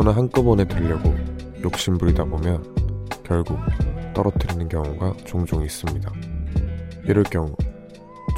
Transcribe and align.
물건을 0.00 0.16
한꺼번에 0.16 0.64
들려고 0.64 1.14
욕심부리다 1.62 2.24
보면 2.24 2.64
결국 3.22 3.58
떨어뜨리는 4.14 4.68
경우가 4.68 5.14
종종 5.24 5.62
있습니다. 5.62 6.10
이럴 7.04 7.24
경우 7.24 7.54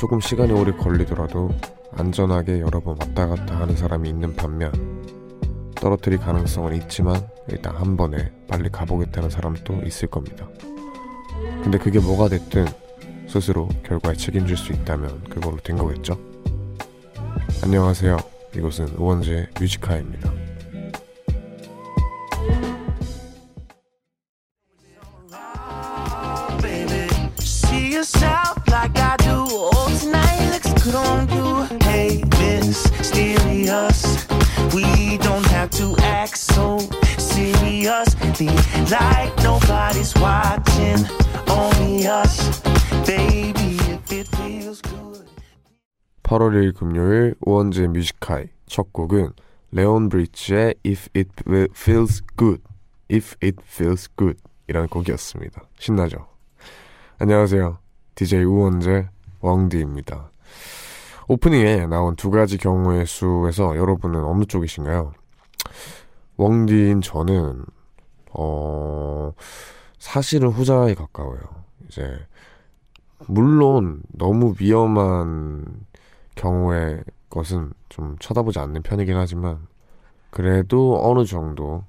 조금 0.00 0.20
시간이 0.20 0.52
오래 0.52 0.72
걸리더라도 0.72 1.50
안전하게 1.92 2.60
여러 2.60 2.80
번 2.80 2.96
왔다 3.00 3.26
갔다 3.28 3.60
하는 3.60 3.76
사람이 3.76 4.08
있는 4.08 4.34
반면 4.34 4.72
떨어뜨릴 5.76 6.18
가능성은 6.18 6.74
있지만 6.82 7.16
일단 7.48 7.76
한 7.76 7.96
번에 7.96 8.32
빨리 8.48 8.68
가보겠다는 8.68 9.30
사람도 9.30 9.82
있을 9.86 10.08
겁니다. 10.08 10.48
근데 11.62 11.78
그게 11.78 12.00
뭐가 12.00 12.28
됐든 12.28 12.66
스스로 13.28 13.68
결과에 13.84 14.14
책임질 14.14 14.56
수 14.56 14.72
있다면 14.72 15.24
그걸로 15.24 15.56
된 15.58 15.76
거겠죠? 15.76 16.18
안녕하세요. 17.62 18.16
이곳은 18.56 18.88
우원재 18.96 19.48
뮤지카입니다. 19.60 20.51
Seriously. 38.42 38.90
Like 38.90 39.36
nobody's 39.42 40.14
watching. 40.16 41.06
Only 41.48 42.06
us. 42.06 42.60
Baby, 43.06 43.76
if 43.90 44.12
it 44.12 44.28
feels 44.36 44.80
good. 44.82 45.26
8월 46.22 46.52
1일 46.52 46.74
금요일 46.74 47.34
우원재 47.40 47.88
뮤지카이 47.88 48.48
첫 48.66 48.92
곡은 48.92 49.32
레온 49.72 50.08
브리치의 50.08 50.74
If 50.86 51.08
It 51.14 51.30
Feels 51.74 52.22
Good, 52.38 52.62
If 53.10 53.36
It 53.42 53.56
Feels 53.62 54.08
Good 54.16 54.38
이라는 54.68 54.88
곡이었습니다. 54.88 55.62
신나죠? 55.78 56.26
안녕하세요. 57.18 57.78
DJ 58.14 58.44
우원재 58.44 59.08
왕디입니다. 59.40 60.30
오프닝에 61.28 61.86
나온 61.86 62.16
두 62.16 62.30
가지 62.30 62.58
경우의 62.58 63.06
수에서 63.06 63.76
여러분은 63.76 64.24
어느 64.24 64.44
쪽이신가요? 64.44 65.12
왕디인 66.36 67.00
저는 67.00 67.64
어 68.34 69.32
사실은 69.98 70.48
후자에 70.50 70.94
가까워요. 70.94 71.40
이제 71.88 72.26
물론 73.28 74.02
너무 74.12 74.54
위험한 74.60 75.64
경우의 76.34 77.04
것은 77.30 77.72
좀 77.88 78.16
쳐다보지 78.20 78.58
않는 78.58 78.82
편이긴 78.82 79.16
하지만 79.16 79.66
그래도 80.30 80.98
어느 81.02 81.24
정도 81.24 81.84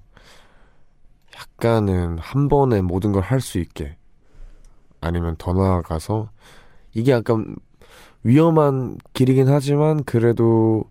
약간은 1.36 2.17
한 2.19 2.47
번에 2.47 2.81
모든 2.81 3.11
걸 3.11 3.23
할 3.23 3.41
수 3.41 3.59
있게 3.59 3.97
아니면 5.02 5.36
더 5.38 5.53
나아가서 5.53 6.30
이게 6.94 7.11
약간 7.11 7.55
위험한 8.23 8.97
길이긴 9.14 9.49
하지만 9.49 10.03
그래도 10.05 10.86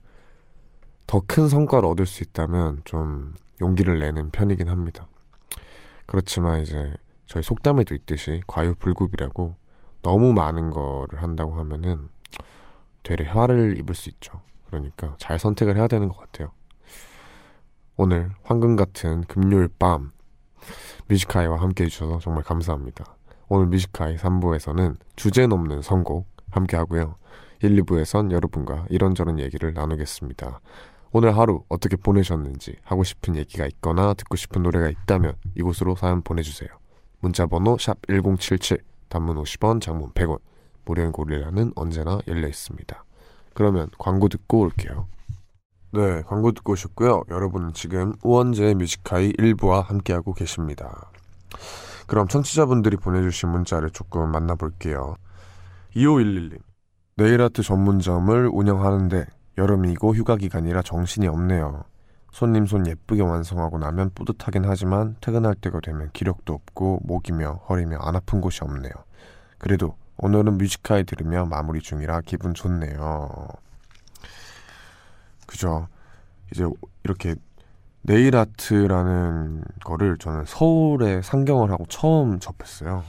더 1.06 1.20
큰 1.26 1.48
성과를 1.48 1.88
얻을 1.88 2.06
수 2.06 2.22
있다면 2.22 2.82
좀 2.84 3.34
용기를 3.60 3.98
내는 4.00 4.30
편이긴 4.30 4.68
합니다. 4.68 5.06
그렇지만 6.06 6.60
이제 6.60 6.92
저희 7.26 7.42
속담에도 7.42 7.94
있듯이 7.94 8.42
과유불급이라고 8.46 9.56
너무 10.02 10.32
많은 10.32 10.70
거를 10.70 11.22
한다고 11.22 11.54
하면은 11.54 12.08
되레 13.02 13.26
화를 13.26 13.78
입을 13.78 13.94
수 13.94 14.08
있죠. 14.10 14.42
그러니까 14.66 15.14
잘 15.18 15.38
선택을 15.38 15.76
해야 15.76 15.86
되는 15.86 16.08
것 16.08 16.18
같아요. 16.18 16.52
오늘 17.96 18.30
황금 18.42 18.76
같은 18.76 19.22
금요일 19.22 19.68
밤 19.78 20.12
뮤지카이와 21.08 21.60
함께 21.60 21.84
해주셔서 21.84 22.20
정말 22.20 22.42
감사합니다. 22.42 23.04
오늘 23.48 23.66
뮤지카이 23.66 24.16
3부에서는 24.16 24.96
주제 25.14 25.46
넘는 25.46 25.82
선곡 25.82 26.26
함께 26.50 26.76
하고요. 26.76 27.16
1, 27.62 27.76
2부에선 27.82 28.32
여러분과 28.32 28.86
이런저런 28.88 29.38
얘기를 29.38 29.72
나누겠습니다. 29.72 30.60
오늘 31.14 31.36
하루 31.36 31.62
어떻게 31.68 31.96
보내셨는지 31.96 32.76
하고 32.84 33.04
싶은 33.04 33.36
얘기가 33.36 33.66
있거나 33.66 34.14
듣고 34.14 34.36
싶은 34.36 34.62
노래가 34.62 34.88
있다면 34.88 35.34
이곳으로 35.54 35.94
사연 35.94 36.22
보내주세요. 36.22 36.70
문자번호 37.20 37.76
샵 37.78 37.98
1077, 38.08 38.78
단문 39.10 39.36
50원, 39.36 39.80
장문 39.82 40.12
100원, 40.12 40.38
무료인 40.86 41.12
고릴라는 41.12 41.72
언제나 41.76 42.18
열려 42.26 42.48
있습니다. 42.48 43.04
그러면 43.52 43.90
광고 43.98 44.28
듣고 44.28 44.60
올게요. 44.60 45.06
네, 45.90 46.22
광고 46.22 46.52
듣고 46.52 46.72
오셨고요. 46.72 47.24
여러분은 47.28 47.74
지금 47.74 48.14
우원재 48.22 48.72
뮤지카이 48.74 49.32
1부와 49.34 49.84
함께하고 49.84 50.32
계십니다. 50.32 51.10
그럼 52.06 52.26
청취자분들이 52.26 52.96
보내주신 52.96 53.50
문자를 53.50 53.90
조금 53.90 54.32
만나볼게요. 54.32 55.16
2511님. 55.94 56.58
네일아트 57.16 57.62
전문점을 57.62 58.48
운영하는데 58.50 59.26
여름이고 59.58 60.14
휴가 60.14 60.36
기간이라 60.36 60.82
정신이 60.82 61.28
없네요. 61.28 61.84
손님 62.32 62.66
손 62.66 62.86
예쁘게 62.86 63.22
완성하고 63.22 63.78
나면 63.78 64.10
뿌듯하긴 64.14 64.64
하지만 64.64 65.16
퇴근할 65.20 65.54
때가 65.54 65.80
되면 65.80 66.10
기력도 66.12 66.54
없고 66.54 67.00
목이며 67.04 67.60
허리며 67.68 67.98
안 67.98 68.16
아픈 68.16 68.40
곳이 68.40 68.64
없네요. 68.64 68.92
그래도 69.58 69.96
오늘은 70.16 70.56
뮤지카이 70.56 71.04
들으며 71.04 71.44
마무리 71.44 71.80
중이라 71.80 72.22
기분 72.22 72.54
좋네요. 72.54 73.48
그죠. 75.46 75.88
이제 76.50 76.64
이렇게 77.04 77.34
네일 78.02 78.34
아트라는 78.36 79.62
거를 79.84 80.16
저는 80.18 80.44
서울에 80.46 81.20
상경을 81.22 81.70
하고 81.70 81.84
처음 81.86 82.40
접했어요. 82.40 83.04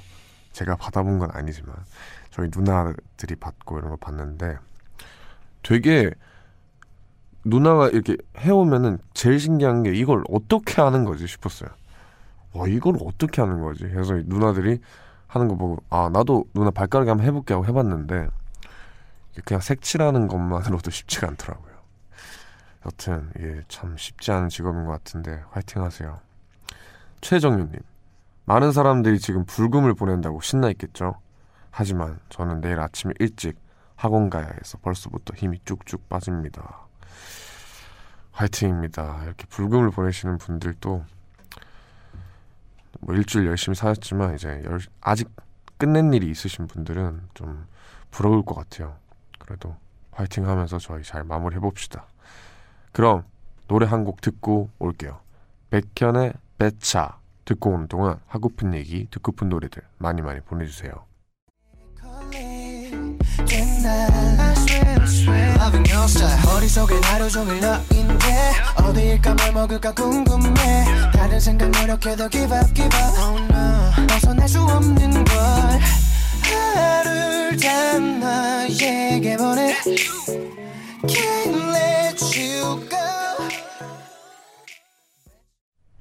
제가 0.51 0.75
받아본 0.75 1.17
건 1.19 1.29
아니지만 1.31 1.75
저희 2.29 2.49
누나들이 2.53 3.35
받고 3.39 3.79
이런 3.79 3.89
거 3.91 3.95
봤는데 3.95 4.57
되게 5.63 6.11
누나가 7.45 7.89
이렇게 7.89 8.17
해오면은 8.37 8.99
제일 9.13 9.39
신기한 9.39 9.83
게 9.83 9.93
이걸 9.93 10.23
어떻게 10.29 10.81
하는 10.81 11.03
거지 11.03 11.27
싶었어요. 11.27 11.69
와 12.53 12.67
이걸 12.67 12.95
어떻게 13.01 13.41
하는 13.41 13.61
거지? 13.61 13.83
그래서 13.83 14.13
누나들이 14.25 14.79
하는 15.27 15.47
거 15.47 15.55
보고 15.55 15.77
아 15.89 16.09
나도 16.13 16.45
누나 16.53 16.71
발가락에 16.71 17.09
한번 17.09 17.25
해볼게 17.25 17.53
하고 17.53 17.65
해봤는데 17.65 18.27
그냥 19.45 19.61
색칠하는 19.61 20.27
것만으로도 20.27 20.89
쉽지가 20.91 21.27
않더라고요. 21.29 21.73
여튼 22.85 23.29
이게 23.37 23.61
참 23.67 23.97
쉽지 23.97 24.31
않은 24.31 24.49
직업인 24.49 24.85
것 24.85 24.91
같은데 24.91 25.43
화이팅 25.51 25.81
하세요. 25.81 26.19
최정윤님 27.21 27.79
많은 28.45 28.71
사람들이 28.71 29.19
지금 29.19 29.45
불금을 29.45 29.93
보낸다고 29.93 30.41
신나 30.41 30.69
있겠죠. 30.71 31.15
하지만 31.71 32.19
저는 32.29 32.61
내일 32.61 32.79
아침에 32.79 33.13
일찍 33.19 33.57
학원 33.95 34.29
가야 34.29 34.47
해서 34.47 34.77
벌써부터 34.81 35.33
힘이 35.35 35.59
쭉쭉 35.65 36.09
빠집니다. 36.09 36.82
화이팅입니다. 38.31 39.23
이렇게 39.25 39.45
불금을 39.47 39.91
보내시는 39.91 40.37
분들도 40.37 41.05
뭐 42.99 43.15
일주일 43.15 43.47
열심히 43.47 43.75
사셨지만 43.75 44.35
이제 44.35 44.61
열, 44.65 44.79
아직 45.01 45.29
끝낸 45.77 46.13
일이 46.13 46.29
있으신 46.29 46.67
분들은 46.67 47.21
좀 47.33 47.67
부러울 48.11 48.43
것 48.43 48.55
같아요. 48.55 48.95
그래도 49.39 49.75
화이팅 50.11 50.47
하면서 50.47 50.77
저희 50.77 51.03
잘 51.03 51.23
마무리 51.23 51.55
해 51.55 51.59
봅시다. 51.59 52.07
그럼 52.91 53.23
노래 53.67 53.85
한 53.85 54.03
곡 54.03 54.21
듣고 54.21 54.69
올게요. 54.79 55.19
백현의 55.69 56.33
배차 56.57 57.19
듣고 57.45 57.71
오는 57.71 57.87
동안 57.87 58.19
하고픈 58.27 58.73
얘기, 58.73 59.07
듣고픈 59.09 59.49
노래들 59.49 59.81
많이 59.97 60.21
많이 60.21 60.39
보내주세요. 60.41 61.05
머릿속에 66.63 66.95
하루 67.03 67.29
종일 67.29 67.59
너인데 67.59 68.51
어디일까 68.77 69.35
뭘 69.35 69.53
먹을까 69.53 69.93
궁금해 69.93 70.85
다른 71.13 71.39
생각 71.39 71.69
노력해도 71.69 72.29
give 72.29 72.55
up 72.55 72.73
give 72.73 72.97
up 72.97 73.19
oh 73.19 73.43
no 73.43 74.07
벗어날 74.07 74.47
수 74.47 74.61
없는 74.61 75.23
걸 75.23 75.35
하루를 76.43 77.57
다 77.57 77.99
너에게 77.99 79.37
보내 79.37 79.75
Can't 81.05 81.75
let 81.75 82.39
you 82.39 82.79
go 82.89 82.97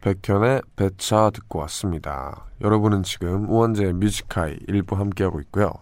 백현의 0.01 0.63
배차 0.77 1.31
듣고 1.31 1.59
왔습니다. 1.61 2.47
여러분은 2.61 3.03
지금 3.03 3.49
우원재 3.49 3.93
뮤지카이 3.93 4.57
일부 4.69 4.97
함께하고 4.97 5.41
있고요. 5.41 5.73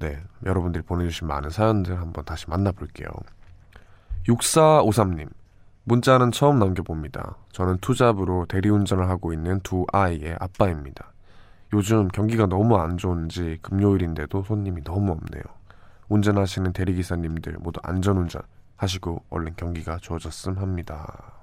네, 0.00 0.18
여러분들이 0.46 0.82
보내주신 0.82 1.28
많은 1.28 1.50
사연들 1.50 2.00
한번 2.00 2.24
다시 2.24 2.48
만나볼게요. 2.48 3.08
6453님, 4.26 5.28
문자는 5.84 6.32
처음 6.32 6.58
남겨봅니다. 6.58 7.36
저는 7.52 7.78
투잡으로 7.78 8.46
대리운전을 8.46 9.08
하고 9.08 9.34
있는 9.34 9.60
두 9.60 9.86
아이의 9.92 10.36
아빠입니다. 10.40 11.12
요즘 11.74 12.08
경기가 12.08 12.46
너무 12.46 12.78
안 12.78 12.96
좋은지 12.96 13.58
금요일인데도 13.60 14.42
손님이 14.42 14.82
너무 14.84 15.12
없네요. 15.12 15.42
운전하시는 16.08 16.72
대리기사님들 16.72 17.58
모두 17.60 17.78
안전운전 17.82 18.42
하시고 18.76 19.22
얼른 19.28 19.54
경기가 19.56 19.98
좋아졌음 19.98 20.56
합니다. 20.56 21.34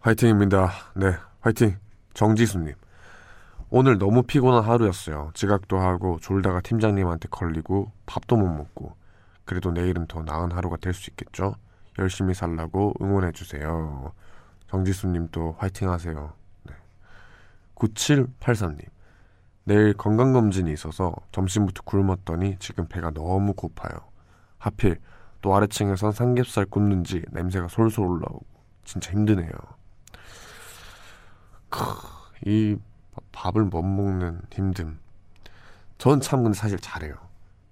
화이팅입니다. 0.00 0.70
네, 0.94 1.16
화이팅. 1.40 1.76
정지수님. 2.14 2.74
오늘 3.76 3.98
너무 3.98 4.22
피곤한 4.22 4.62
하루였어요. 4.62 5.32
지각도 5.34 5.80
하고 5.80 6.20
졸다가 6.20 6.60
팀장님한테 6.60 7.26
걸리고 7.28 7.90
밥도 8.06 8.36
못 8.36 8.46
먹고 8.46 8.94
그래도 9.44 9.72
내일은 9.72 10.06
더 10.06 10.22
나은 10.22 10.52
하루가 10.52 10.76
될 10.76 10.94
수 10.94 11.10
있겠죠? 11.10 11.56
열심히 11.98 12.34
살라고 12.34 12.94
응원해 13.02 13.32
주세요. 13.32 14.12
정지수님도 14.68 15.56
화이팅 15.58 15.90
하세요. 15.90 16.34
네. 16.62 16.74
9783님. 17.74 18.86
내일 19.64 19.92
건강검진이 19.94 20.72
있어서 20.72 21.12
점심부터 21.32 21.82
굶었더니 21.82 22.58
지금 22.60 22.86
배가 22.86 23.10
너무 23.10 23.54
고파요. 23.54 23.98
하필 24.56 25.00
또 25.40 25.52
아래층에선 25.56 26.12
삼겹살 26.12 26.64
굽는지 26.66 27.24
냄새가 27.32 27.66
솔솔 27.66 28.06
올라오고 28.06 28.46
진짜 28.84 29.10
힘드네요. 29.10 29.50
크, 31.70 31.80
이 32.46 32.76
밥을 33.32 33.64
못 33.64 33.82
먹는 33.82 34.40
힘듦. 34.50 34.96
전 35.98 36.20
참 36.20 36.42
근데 36.42 36.56
사실 36.56 36.78
잘해요. 36.78 37.14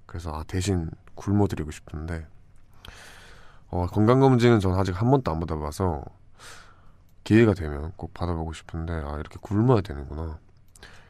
그래서 0.07 0.33
아, 0.35 0.45
대신 0.47 0.91
굶어드리고 1.15 1.71
싶은데 1.71 2.27
어, 3.69 3.87
건강검진은 3.87 4.61
전 4.61 4.75
아직 4.79 5.01
한 5.01 5.11
번도 5.11 5.31
안 5.31 5.41
받아봐서 5.41 6.05
기회가 7.25 7.55
되면 7.55 7.93
꼭 7.97 8.13
받아보고 8.15 8.53
싶은데 8.53 8.93
아 8.93 9.15
이렇게 9.19 9.37
굶어야 9.41 9.81
되는구나. 9.81 10.39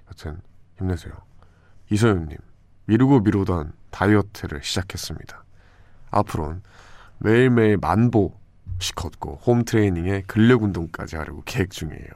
여튼 0.09 0.41
힘내세요. 0.79 1.13
이소연님 1.91 2.37
미루고 2.87 3.21
미루던 3.21 3.73
다이어트를 3.91 4.63
시작했습니다. 4.63 5.45
앞으론 6.11 6.63
매일매일 7.19 7.77
만보씩 7.79 8.95
걷고 8.97 9.37
홈트레이닝에 9.47 10.23
근력 10.27 10.63
운동까지 10.63 11.17
하려고 11.17 11.43
계획 11.45 11.71
중이에요. 11.71 12.11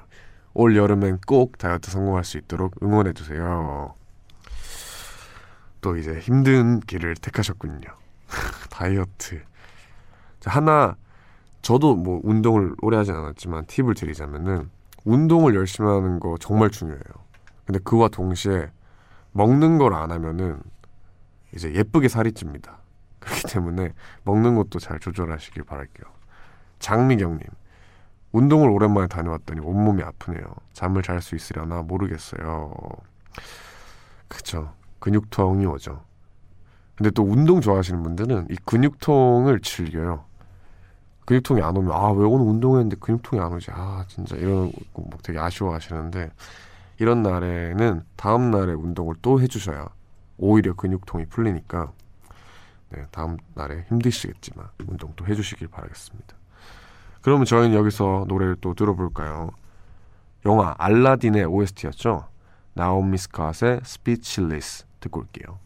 올 0.58 0.75
여름엔 0.75 1.19
꼭 1.26 1.58
다이어트 1.58 1.91
성공할 1.91 2.25
수 2.25 2.38
있도록 2.38 2.82
응원해 2.82 3.12
주세요. 3.12 3.94
또 5.82 5.99
이제 5.99 6.19
힘든 6.19 6.81
길을 6.81 7.14
택하셨군요. 7.17 7.82
다이어트. 8.70 9.43
자, 10.41 10.50
하나, 10.50 10.97
저도 11.61 11.94
뭐 11.94 12.23
운동을 12.25 12.75
오래 12.81 12.97
하진 12.97 13.14
않았지만 13.14 13.67
팁을 13.67 13.94
드리자면은 13.94 14.70
운동을 15.05 15.55
열심히 15.55 15.91
하는 15.91 16.20
거 16.20 16.37
정말 16.41 16.70
중요해요. 16.70 17.02
근데 17.67 17.79
그와 17.81 18.09
동시에 18.09 18.70
먹는 19.32 19.76
걸 19.76 19.93
안 19.93 20.11
하면은 20.11 20.62
이제 21.55 21.75
예쁘게 21.75 22.09
살이 22.09 22.32
찝니다. 22.32 22.79
그렇기 23.19 23.43
때문에 23.52 23.93
먹는 24.25 24.55
것도 24.56 24.79
잘 24.79 25.00
조절하시길 25.00 25.64
바랄게요. 25.64 26.06
장미경님, 26.79 27.47
운동을 28.37 28.69
오랜만에 28.69 29.06
다녀왔더니 29.06 29.61
온몸이 29.61 30.03
아프네요. 30.03 30.44
잠을 30.75 31.03
잘 31.03 31.23
수 31.23 31.35
있으려나 31.37 31.81
모르겠어요. 31.81 32.75
그쵸. 34.29 34.75
근육통이 34.99 35.65
오죠. 35.65 36.03
근데 36.97 37.11
또 37.11 37.23
운동 37.23 37.62
좋아하시는 37.62 38.03
분들은 38.03 38.49
이 38.50 38.56
근육통을 38.67 39.61
즐겨요. 39.61 40.25
근육통이 41.25 41.62
안 41.62 41.77
오면 41.77 41.91
아 41.93 42.12
왜 42.12 42.27
오늘 42.27 42.47
운동했는데 42.47 42.97
근육통이 43.00 43.41
안 43.43 43.53
오지 43.55 43.71
아 43.73 44.05
진짜 44.06 44.37
이런 44.37 44.71
뭐 44.93 45.09
되게 45.23 45.38
아쉬워하시는데 45.38 46.31
이런 46.99 47.23
날에는 47.23 48.05
다음 48.17 48.50
날에 48.50 48.75
운동을 48.75 49.15
또 49.23 49.41
해주셔야 49.41 49.88
오히려 50.37 50.75
근육통이 50.75 51.27
풀리니까 51.27 51.91
네, 52.91 53.05
다음 53.11 53.38
날에 53.55 53.87
힘드시겠지만 53.88 54.69
운동 54.87 55.12
또 55.17 55.27
해주시길 55.27 55.69
바라겠습니다. 55.69 56.37
그러면 57.26 57.44
저희는 57.44 57.76
여기서 57.76 58.26
노래를 58.28 58.55
또 58.61 58.75
들어볼까요? 58.75 59.50
영화 60.44 60.76
알라딘의 60.78 61.44
OST였죠. 61.46 62.28
나오미 62.75 63.17
스캇의 63.17 63.84
스피치리스 63.84 64.87
듣고 65.00 65.23
올게요. 65.23 65.58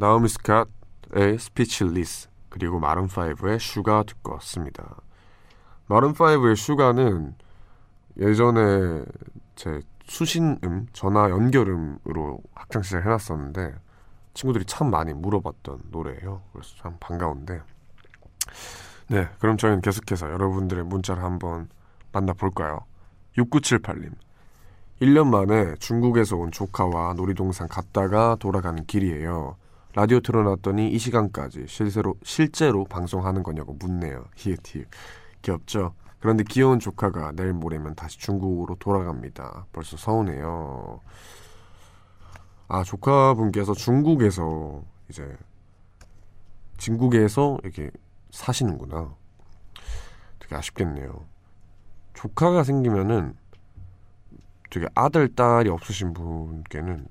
나오미 0.00 0.28
스캇의 0.28 1.38
Speechless 1.38 2.30
그리고 2.48 2.80
마룬5의 2.80 3.58
Sugar 3.58 4.04
듣고 4.04 4.32
왔습니다. 4.32 4.96
마룬5의 5.90 6.56
Sugar는 6.56 7.34
예전에 8.16 9.04
제 9.56 9.82
수신음, 10.06 10.86
전화 10.94 11.28
연결음으로 11.28 12.40
학창시절 12.54 13.02
해놨었는데 13.02 13.74
친구들이 14.32 14.64
참 14.64 14.90
많이 14.90 15.12
물어봤던 15.12 15.82
노래예요. 15.90 16.44
그래서 16.54 16.76
참 16.78 16.96
반가운데 16.98 17.60
네, 19.08 19.28
그럼 19.38 19.58
저희는 19.58 19.82
계속해서 19.82 20.32
여러분들의 20.32 20.82
문자를 20.84 21.22
한번 21.22 21.68
만나볼까요? 22.12 22.86
6978님 23.36 24.12
1년 25.02 25.26
만에 25.26 25.74
중국에서 25.74 26.38
온 26.38 26.50
조카와 26.50 27.12
놀이동산 27.12 27.68
갔다가 27.68 28.36
돌아가는 28.40 28.82
길이에요. 28.86 29.56
라디오 29.92 30.20
틀어놨더니 30.20 30.88
이 30.90 30.98
시간까지 30.98 31.64
실제로, 31.66 32.14
실제로 32.22 32.84
방송하는 32.84 33.42
거냐고 33.42 33.74
묻네요. 33.74 34.24
히읗히읗. 34.36 34.88
귀엽죠? 35.42 35.94
그런데 36.20 36.44
귀여운 36.44 36.78
조카가 36.78 37.32
내일 37.32 37.52
모레면 37.54 37.94
다시 37.96 38.18
중국으로 38.18 38.76
돌아갑니다. 38.76 39.66
벌써 39.72 39.96
서운해요. 39.96 41.00
아, 42.68 42.84
조카분께서 42.84 43.74
중국에서 43.74 44.82
이제 45.08 45.36
진국에서 46.78 47.58
이렇게 47.64 47.90
사시는구나. 48.30 49.14
되게 50.38 50.54
아쉽겠네요. 50.54 51.24
조카가 52.14 52.62
생기면은 52.62 53.34
되게 54.68 54.86
아들, 54.94 55.34
딸이 55.34 55.68
없으신 55.68 56.12
분께는 56.12 57.08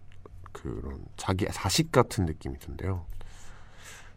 그런 0.62 1.06
자기 1.16 1.48
자식 1.51 1.92
같은 1.92 2.25
느낌이 2.25 2.60
든대요. 2.60 3.06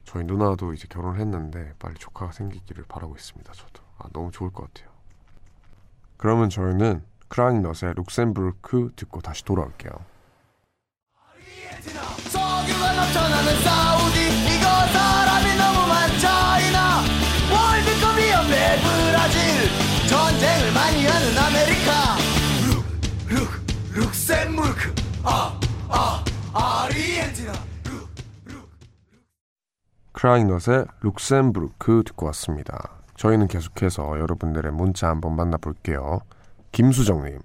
저희 0.04 0.24
누나도 0.24 0.72
이제 0.72 0.86
결혼을 0.90 1.20
했는데 1.20 1.72
빨리 1.78 1.94
조카가 1.94 2.32
생기기를 2.32 2.84
바라고 2.88 3.14
있습니다. 3.14 3.52
저도 3.52 3.82
아, 3.98 4.08
너무 4.12 4.30
좋을 4.32 4.50
것 4.50 4.72
같아요. 4.72 4.92
그러면 6.16 6.50
저희는 6.50 7.04
크라잉넛의 7.28 7.94
룩셈부르크 7.96 8.92
듣고 8.96 9.20
다시 9.20 9.44
돌아올게요. 9.44 9.92
석유 12.28 12.82
아, 26.54 26.88
룩. 28.48 28.68
크라잉넛의 30.12 30.84
룩셈부르크 31.00 32.02
듣고 32.06 32.26
왔습니다. 32.26 33.00
저희는 33.16 33.48
계속해서 33.48 34.18
여러분들의 34.18 34.72
문자 34.72 35.08
한번 35.08 35.34
만나볼게요. 35.36 36.20
김수정님, 36.72 37.38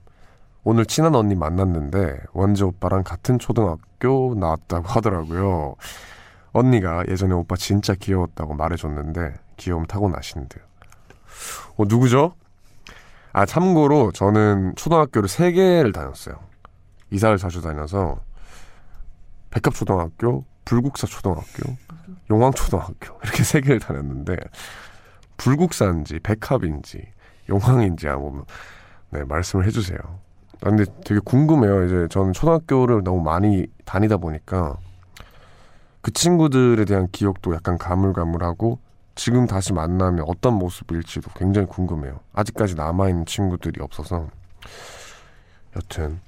오늘 0.64 0.86
친한 0.86 1.16
언니 1.16 1.36
만났는데 1.36 2.20
원재 2.34 2.66
오빠랑 2.66 3.04
같은 3.04 3.40
초등학교 3.40 4.36
나왔다고 4.38 4.88
하더라고요. 4.88 5.76
언니가 6.52 7.04
예전에 7.08 7.34
오빠 7.34 7.56
진짜 7.56 7.94
귀여웠다고 7.94 8.56
말해줬는데 8.56 9.36
귀여움 9.58 9.86
타고나신 9.86 10.50
듯. 10.50 10.62
어, 11.78 11.84
누구죠? 11.88 12.34
아, 13.32 13.46
참고로 13.46 14.12
저는 14.12 14.74
초등학교를 14.76 15.30
3개를 15.30 15.94
다녔어요. 15.94 16.36
이사를 17.12 17.38
자주 17.38 17.62
다녀서 17.62 18.20
백합초등학교, 19.50 20.46
불국사 20.66 21.08
초등학교, 21.08 21.75
용왕초등학교 22.30 23.20
이렇게 23.24 23.44
세 23.44 23.62
개를 23.62 23.80
다녔는데 23.80 24.36
불국사인지 25.38 26.20
백합인지 26.20 27.08
용왕인지 27.50 28.08
한번 28.08 28.44
네, 29.10 29.24
말씀을 29.24 29.66
해주세요. 29.66 29.98
아, 30.62 30.70
근데 30.70 30.86
되게 31.06 31.20
궁금해요. 31.24 31.86
이제 31.86 32.08
저는 32.10 32.34
초등학교를 32.34 33.04
너무 33.04 33.22
많이 33.22 33.68
다니다 33.86 34.18
보니까 34.18 34.77
그 36.01 36.12
친구들에 36.12 36.86
대한 36.86 37.08
기억도 37.12 37.54
약간 37.54 37.77
가물가물하고 37.77 38.80
지금 39.16 39.48
다시 39.48 39.74
만나면 39.74 40.25
어떤 40.27 40.54
모습일지도 40.54 41.32
굉장히 41.36 41.68
궁금해요. 41.68 42.20
아직까지 42.34 42.75
남아있는 42.75 43.25
친구들이 43.25 43.82
없어서 43.82 44.30
여튼 45.75 46.20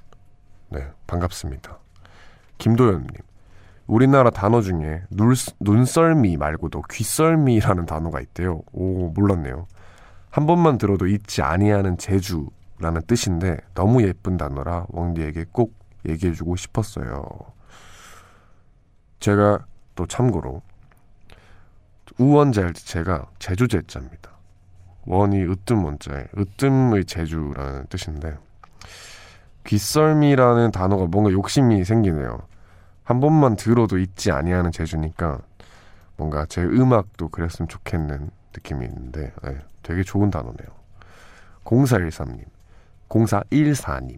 네 0.68 0.86
반갑습니다. 1.06 1.79
김도현님 2.60 3.08
우리나라 3.86 4.30
단어 4.30 4.60
중에 4.60 5.02
눈, 5.10 5.34
눈썰미 5.58 6.36
말고도 6.36 6.82
귀썰미라는 6.90 7.86
단어가 7.86 8.20
있대요. 8.20 8.60
오 8.72 9.08
몰랐네요. 9.08 9.66
한 10.30 10.46
번만 10.46 10.78
들어도 10.78 11.08
잊지 11.08 11.42
아니하는 11.42 11.96
제주라는 11.98 13.02
뜻인데 13.08 13.56
너무 13.74 14.02
예쁜 14.02 14.36
단어라 14.36 14.86
왕디에게 14.90 15.46
꼭 15.50 15.74
얘기해주고 16.06 16.54
싶었어요. 16.54 17.24
제가 19.18 19.64
또 19.96 20.06
참고로 20.06 20.62
우원자일지체가 22.18 23.26
제주제자입니다. 23.38 24.30
원이 25.06 25.42
으뜸 25.44 25.78
원자에 25.78 26.26
으뜸의 26.36 27.06
제주라는 27.06 27.86
뜻인데 27.86 28.36
귀썰미라는 29.66 30.70
단어가 30.70 31.06
뭔가 31.06 31.32
욕심이 31.32 31.84
생기네요. 31.84 32.49
한 33.10 33.18
번만 33.18 33.56
들어도 33.56 33.98
잊지 33.98 34.30
아니하는 34.30 34.70
제주니까 34.70 35.40
뭔가 36.16 36.46
제 36.46 36.62
음악도 36.62 37.28
그랬으면 37.28 37.68
좋겠는 37.68 38.30
느낌이 38.54 38.86
있는데 38.86 39.32
네, 39.42 39.58
되게 39.82 40.04
좋은 40.04 40.30
단어네요. 40.30 40.68
0413님, 41.64 42.44
0414님. 43.08 44.16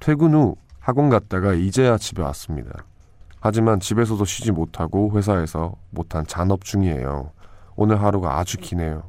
퇴근 0.00 0.34
후 0.34 0.56
학원 0.80 1.08
갔다가 1.08 1.54
이제야 1.54 1.96
집에 1.96 2.20
왔습니다. 2.20 2.84
하지만 3.40 3.80
집에서도 3.80 4.22
쉬지 4.26 4.52
못하고 4.52 5.16
회사에서 5.16 5.76
못한 5.88 6.26
잔업 6.26 6.62
중이에요. 6.62 7.32
오늘 7.74 8.02
하루가 8.02 8.38
아주 8.38 8.58
기네요. 8.58 9.02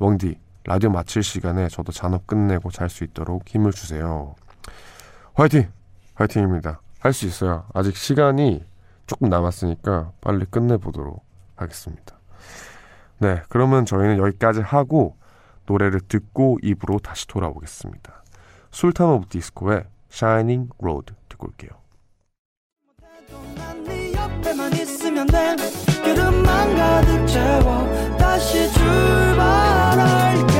웡디, 0.00 0.40
라디오 0.64 0.90
마칠 0.90 1.22
시간에 1.22 1.68
저도 1.68 1.92
잔업 1.92 2.26
끝내고 2.26 2.72
잘 2.72 2.88
수 2.88 3.04
있도록 3.04 3.46
힘을 3.46 3.70
주세요. 3.70 4.34
화이팅! 5.34 5.68
화이팅입니다. 6.14 6.80
할 7.04 7.12
수 7.12 7.26
있어요. 7.26 7.66
아직 7.74 7.96
시간이 7.96 8.64
조금 9.06 9.28
남았으니까 9.28 10.12
빨리 10.22 10.46
끝내보도록 10.46 11.22
하겠습니다. 11.54 12.18
네, 13.18 13.42
그러면 13.50 13.84
저희는 13.84 14.16
여기까지 14.16 14.60
하고 14.62 15.18
노래를 15.66 16.00
듣고 16.00 16.58
2부로 16.62 16.98
다시 16.98 17.26
돌아오겠습니다. 17.26 18.24
술탄 18.70 19.08
오브 19.08 19.28
디스코의 19.28 19.84
Shining 20.10 20.70
Road 20.80 21.12
듣고 21.28 21.48
올게요. 21.48 21.70
여름만 26.06 26.74
가득 26.74 27.26
채워 27.26 28.16
다시 28.16 28.72
출발할게 28.72 30.53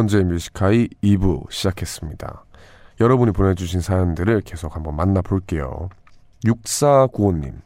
우원재 0.00 0.24
뮤지카이 0.24 0.88
2부 1.02 1.50
시작했습니다. 1.50 2.44
여러분이 3.00 3.32
보내주신 3.32 3.82
사연들을 3.82 4.40
계속 4.42 4.74
한번 4.74 4.96
만나볼게요. 4.96 5.90
6495님, 6.46 7.60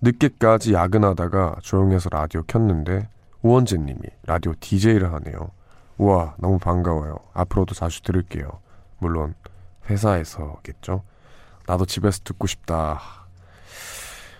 늦게까지 0.00 0.74
야근하다가 0.74 1.56
조용해서 1.60 2.08
라디오 2.12 2.44
켰는데 2.44 3.08
우원재님이 3.42 3.98
라디오 4.26 4.54
DJ를 4.60 5.12
하네요. 5.14 5.50
우와, 5.98 6.36
너무 6.38 6.60
반가워요. 6.60 7.16
앞으로도 7.34 7.74
자주 7.74 8.00
들을게요. 8.02 8.60
물론 8.98 9.34
회사에서겠죠. 9.90 11.02
나도 11.66 11.84
집에서 11.84 12.20
듣고 12.22 12.46
싶다. 12.46 13.00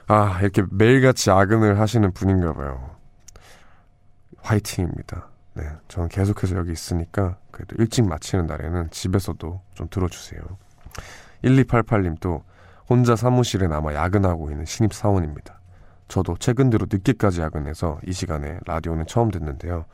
아, 0.06 0.38
이렇게 0.40 0.62
매일같이 0.70 1.30
야근을 1.30 1.80
하시는 1.80 2.12
분인가 2.12 2.52
봐요. 2.52 2.90
화이팅입니다. 4.42 5.32
네, 5.54 5.64
저는 5.88 6.09
계속해서 6.09 6.56
여기 6.56 6.73
있으니까 6.73 7.37
그래도 7.50 7.76
일찍 7.78 8.06
마치는 8.06 8.47
날에는 8.47 8.90
집에서도 8.90 9.61
좀 9.75 9.88
들어주세요. 9.90 10.40
1288님도 11.44 12.42
혼자 12.88 13.16
사무실에 13.16 13.68
남아 13.68 13.94
야근하고 13.94 14.50
있는 14.50 14.64
신입 14.64 14.94
사원입니다. 14.94 15.61
저도 16.09 16.37
최근 16.38 16.71
들어 16.71 16.87
늦게까지 16.90 17.40
야근해서 17.40 18.00
이 18.06 18.12
시간에 18.12 18.59
라디오는 18.66 19.06
처음 19.06 19.30
듣는데요. 19.30 19.85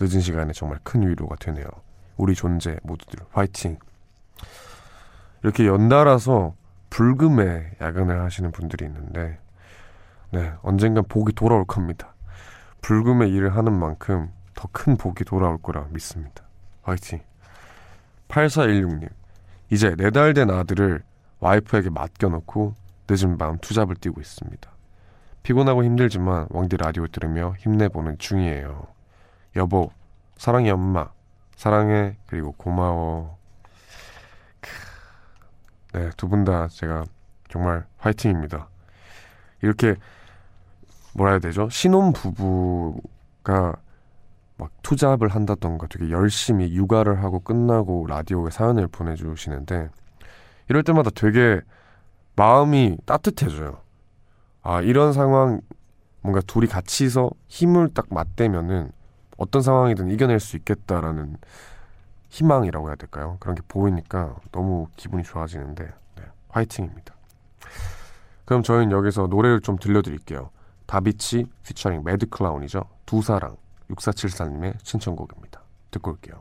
늦은 0.00 0.20
시간에 0.20 0.52
정말 0.52 0.78
큰 0.82 1.06
위로가 1.06 1.36
되네요. 1.36 1.66
우리 2.16 2.34
존재 2.34 2.78
모두들 2.82 3.20
화이팅! 3.32 3.78
이렇게 5.42 5.66
연달아서 5.66 6.54
불금에 6.90 7.72
야근을 7.80 8.20
하시는 8.22 8.50
분들이 8.50 8.86
있는데 8.86 9.38
네, 10.30 10.52
언젠간 10.62 11.04
복이 11.08 11.34
돌아올 11.34 11.64
겁니다. 11.64 12.14
불금에 12.80 13.28
일을 13.28 13.56
하는 13.56 13.72
만큼 13.72 14.30
더 14.54 14.68
큰 14.72 14.96
복이 14.96 15.24
돌아올 15.24 15.58
거라 15.60 15.86
믿습니다. 15.90 16.44
화이팅. 16.82 17.20
8416님. 18.28 19.08
이제 19.70 19.90
4달 19.90 20.34
된 20.34 20.50
아들을 20.50 21.02
와이프에게 21.40 21.90
맡겨놓고 21.90 22.74
늦은 23.08 23.38
밤 23.38 23.58
투잡을 23.58 23.96
뛰고 23.96 24.20
있습니다. 24.20 24.70
피곤하고 25.42 25.84
힘들지만 25.84 26.46
왕디 26.50 26.76
라디오 26.78 27.06
들으며 27.06 27.54
힘내보는 27.58 28.18
중이에요. 28.18 28.86
여보, 29.56 29.90
사랑해 30.36 30.70
엄마. 30.70 31.10
사랑해 31.56 32.16
그리고 32.26 32.52
고마워. 32.52 33.36
크. 34.60 34.70
네, 35.98 36.10
두 36.16 36.28
분 36.28 36.44
다 36.44 36.68
제가 36.68 37.04
정말 37.48 37.86
화이팅입니다. 37.98 38.68
이렇게 39.62 39.96
뭐라 41.14 41.32
해야 41.32 41.38
되죠? 41.40 41.68
신혼 41.68 42.12
부부가 42.12 43.74
막 44.56 44.70
투잡을 44.82 45.28
한다던가 45.28 45.86
되게 45.88 46.10
열심히 46.10 46.74
육아를 46.74 47.22
하고 47.22 47.40
끝나고 47.40 48.06
라디오에 48.06 48.50
사연을 48.50 48.88
보내주시는데 48.88 49.88
이럴 50.68 50.82
때마다 50.82 51.10
되게 51.10 51.60
마음이 52.36 52.98
따뜻해져요. 53.04 53.78
아, 54.62 54.80
이런 54.80 55.12
상황 55.12 55.60
뭔가 56.20 56.40
둘이 56.40 56.66
같이서 56.66 57.30
힘을 57.48 57.90
딱 57.92 58.06
맞대면은 58.10 58.90
어떤 59.36 59.62
상황이든 59.62 60.10
이겨낼 60.10 60.40
수 60.40 60.56
있겠다라는 60.56 61.36
희망이라고 62.30 62.88
해야 62.88 62.96
될까요? 62.96 63.36
그런 63.40 63.54
게 63.54 63.62
보이니까 63.68 64.36
너무 64.50 64.88
기분이 64.96 65.22
좋아지는데 65.22 65.84
네, 65.84 66.22
화이팅입니다. 66.48 67.14
그럼 68.44 68.62
저희는 68.62 68.90
여기서 68.92 69.26
노래를 69.26 69.60
좀 69.60 69.76
들려드릴게요. 69.76 70.50
다비치 70.86 71.46
피처링 71.62 72.04
매드클라운이죠. 72.04 72.84
두 73.06 73.22
사랑 73.22 73.56
6474님의 73.90 74.76
신청곡입니다. 74.82 75.62
듣고 75.90 76.12
올게요. 76.12 76.40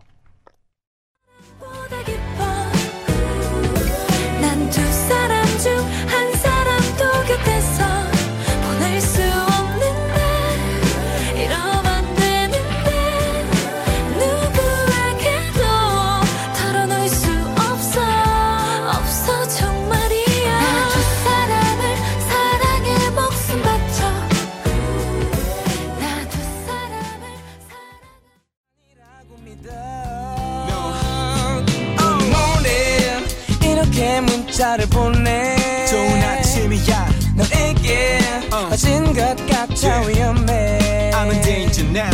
문자를 34.44 34.86
보내. 34.88 35.56
좋은 35.88 36.22
아침이야 36.22 37.08
너에게. 37.36 38.20
빠진 38.50 39.06
것 39.14 39.36
같아 39.48 39.74
Yeah. 39.84 40.08
위험해. 40.20 41.12
I'm 41.14 41.32
in 41.32 41.42
danger 41.42 41.90
now. 41.90 42.10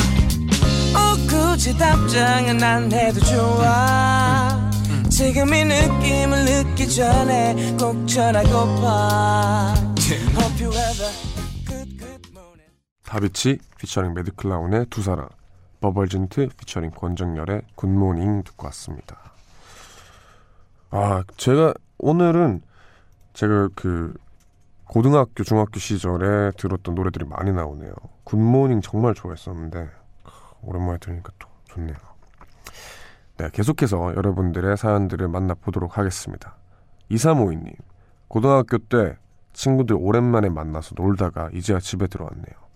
어, 0.96 1.16
굳이 1.28 1.78
답장은 1.78 2.62
안 2.64 2.92
해도 2.92 3.20
좋아. 3.22 4.70
지금 5.10 5.54
이 5.54 5.66
느낌을 5.66 6.46
늦기 6.46 6.88
전에 6.90 7.76
꼭 7.78 8.08
전하고파 8.08 9.74
Hope 10.10 10.66
you 10.66 10.72
good 11.68 11.98
good 11.98 12.30
morning. 12.32 12.72
다비치 13.06 13.58
피처링 13.78 14.14
매드클라운의 14.14 14.86
두 14.90 15.02
사람. 15.02 15.28
버벌진트 15.82 16.50
피처링 16.58 16.92
권정열의 16.92 17.62
Good 17.76 18.00
Morning 18.00 18.44
듣고 18.44 18.66
왔습니다. 18.68 19.18
아 20.92 21.24
제가 21.38 21.74
오늘은 22.00 22.62
제가 23.34 23.70
그 23.76 24.14
고등학교 24.86 25.44
중학교 25.44 25.80
시절에 25.80 26.52
들었던 26.58 26.96
노래들이 26.96 27.26
많이 27.26 27.52
나오네요. 27.52 27.94
굿모닝 28.24 28.82
정말 28.82 29.14
좋아했었는데 29.14 29.90
오랜만에 30.62 30.98
들으니까 30.98 31.32
또 31.38 31.48
좋네요. 31.66 31.96
네 33.38 33.50
계속해서 33.52 34.16
여러분들의 34.16 34.78
사연들을 34.78 35.28
만나보도록 35.28 35.98
하겠습니다. 35.98 36.56
2352님 37.12 37.76
고등학교 38.30 38.78
때 38.78 39.18
친구들 39.52 39.98
오랜만에 40.00 40.50
만나서 40.50 40.96
놀다가 40.96 41.50
이제야 41.54 41.80
집에 41.80 42.08
들어왔네요. 42.08 42.70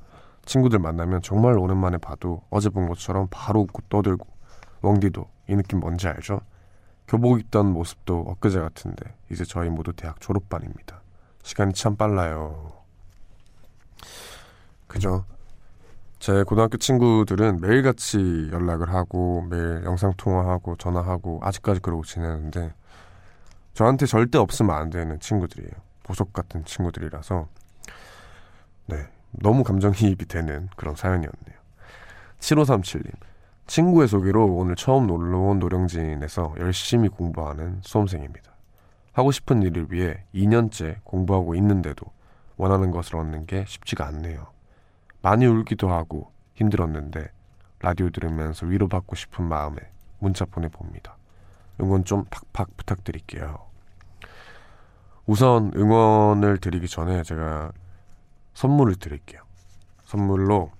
친구들 0.45 0.79
만나면 0.79 1.21
정말 1.21 1.57
오랜만에 1.57 1.97
봐도 1.97 2.41
어제 2.49 2.69
본 2.69 2.89
것처럼 2.89 3.27
바로 3.31 3.61
웃고 3.61 3.83
떠들고 3.87 4.27
웡디도 4.81 5.25
이 5.47 5.55
느낌 5.55 5.79
뭔지 5.79 6.09
알죠? 6.09 6.41
교복 7.13 7.39
입던 7.39 7.67
모습도 7.67 8.21
엊그제 8.21 8.59
같은데 8.59 9.13
이제 9.29 9.45
저희 9.45 9.69
모두 9.69 9.93
대학 9.93 10.19
졸업반입니다. 10.19 10.99
시간이 11.43 11.73
참 11.73 11.95
빨라요. 11.95 12.73
그죠? 14.87 15.23
제 16.17 16.41
고등학교 16.41 16.77
친구들은 16.77 17.61
매일같이 17.61 18.49
연락을 18.51 18.91
하고 18.91 19.45
매일 19.47 19.83
영상통화하고 19.85 20.77
전화하고 20.77 21.39
아직까지 21.43 21.81
그러고 21.81 22.03
지내는데 22.03 22.73
저한테 23.75 24.07
절대 24.07 24.39
없으면 24.39 24.75
안 24.75 24.89
되는 24.89 25.19
친구들이에요. 25.19 25.71
보석 26.01 26.33
같은 26.33 26.65
친구들이라서 26.65 27.47
네 28.87 29.07
너무 29.29 29.63
감정이입이 29.63 30.25
되는 30.25 30.67
그런 30.75 30.95
사연이었네요. 30.95 31.59
7537님 32.39 33.11
친구의 33.67 34.07
소개로 34.07 34.45
오늘 34.45 34.75
처음 34.75 35.07
놀러 35.07 35.39
온 35.39 35.59
노령진에서 35.59 36.55
열심히 36.59 37.09
공부하는 37.09 37.79
수험생입니다. 37.81 38.51
하고 39.13 39.31
싶은 39.31 39.61
일을 39.61 39.87
위해 39.91 40.23
2년째 40.33 40.97
공부하고 41.03 41.55
있는데도 41.55 42.05
원하는 42.57 42.91
것을 42.91 43.15
얻는 43.17 43.45
게 43.45 43.63
쉽지가 43.67 44.05
않네요. 44.07 44.47
많이 45.21 45.45
울기도 45.45 45.89
하고 45.91 46.31
힘들었는데 46.55 47.29
라디오 47.79 48.09
들으면서 48.09 48.65
위로받고 48.65 49.15
싶은 49.15 49.45
마음에 49.45 49.77
문자 50.19 50.45
보내봅니다. 50.45 51.17
응원 51.81 52.05
좀 52.05 52.25
팍팍 52.29 52.77
부탁드릴게요. 52.77 53.59
우선 55.25 55.71
응원을 55.75 56.57
드리기 56.57 56.87
전에 56.87 57.23
제가 57.23 57.71
선물을 58.53 58.95
드릴게요. 58.95 59.41
선물로 60.05 60.71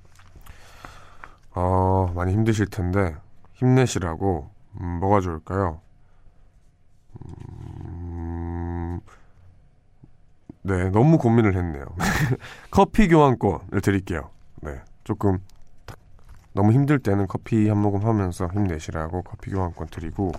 어, 1.56 2.12
많이 2.16 2.34
힘드실 2.34 2.68
텐데 2.68 3.16
힘내시라고 3.54 4.50
음, 4.82 4.86
뭐가 5.00 5.22
좋을까요? 5.22 5.82
음, 7.26 9.00
네, 10.64 10.90
너무 10.90 11.18
고민을 11.18 11.56
했네요. 11.56 11.86
커피 12.72 13.08
교환권을 13.08 13.82
드릴게요. 13.82 14.30
네, 14.62 14.82
조금 15.04 15.40
딱 15.86 15.98
너무 16.54 16.72
힘들 16.72 17.00
때는 17.00 17.28
커피 17.28 17.68
한 17.70 17.78
모금 17.78 18.06
하면서 18.08 18.48
힘내시라고 18.48 19.22
커피 19.24 19.52
교환권 19.52 19.88
드리고 19.88 20.32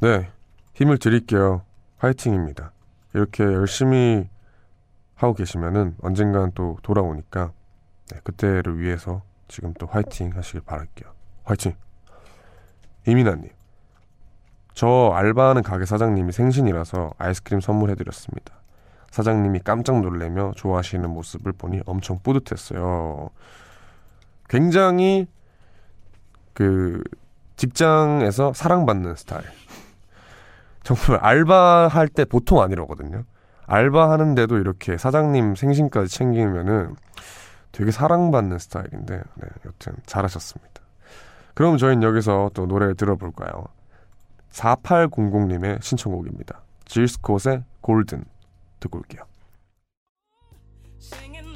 네, 0.00 0.28
힘을 0.74 0.98
드릴게요. 0.98 1.62
화이팅입니다. 1.98 2.72
이렇게 3.14 3.44
열심히 3.44 4.28
하고 5.14 5.34
계시면은 5.34 5.94
언젠간 6.02 6.52
또 6.54 6.78
돌아오니까 6.82 7.52
네, 8.10 8.20
그때를 8.24 8.80
위해서 8.80 9.22
지금 9.48 9.74
또 9.74 9.86
화이팅 9.86 10.32
하시길 10.34 10.62
바랄게요. 10.62 11.12
화이팅! 11.44 11.74
이민아님, 13.06 13.50
저 14.72 15.12
알바하는 15.14 15.62
가게 15.62 15.84
사장님이 15.84 16.32
생신이라서 16.32 17.14
아이스크림 17.18 17.60
선물해드렸습니다. 17.60 18.54
사장님이 19.10 19.60
깜짝 19.60 20.00
놀래며 20.00 20.52
좋아하시는 20.56 21.08
모습을 21.08 21.52
보니 21.52 21.82
엄청 21.86 22.18
뿌듯했어요. 22.22 23.30
굉장히 24.48 25.28
그 26.52 27.02
직장에서 27.56 28.52
사랑받는 28.52 29.14
스타일. 29.14 29.44
정말 30.82 31.24
알바할 31.24 32.08
때 32.08 32.24
보통 32.24 32.60
아니라거든요. 32.60 33.24
알바하는데도 33.66 34.58
이렇게 34.58 34.98
사장님 34.98 35.54
생신까지 35.54 36.08
챙기면은 36.14 36.96
되게 37.74 37.90
사랑받는 37.90 38.58
스타일인데, 38.60 39.16
네, 39.16 39.48
여튼 39.66 39.96
잘하셨습니다. 40.06 40.80
그럼 41.54 41.76
저희는 41.76 42.04
여기서 42.04 42.52
또 42.54 42.66
노래를 42.66 42.94
들어볼까요? 42.94 43.66
4800님의 44.52 45.82
신청곡입니다. 45.82 46.62
질스콧의 46.84 47.64
골든 47.80 48.24
듣고 48.78 48.98
올게요. 48.98 49.24
Singing 51.00 51.54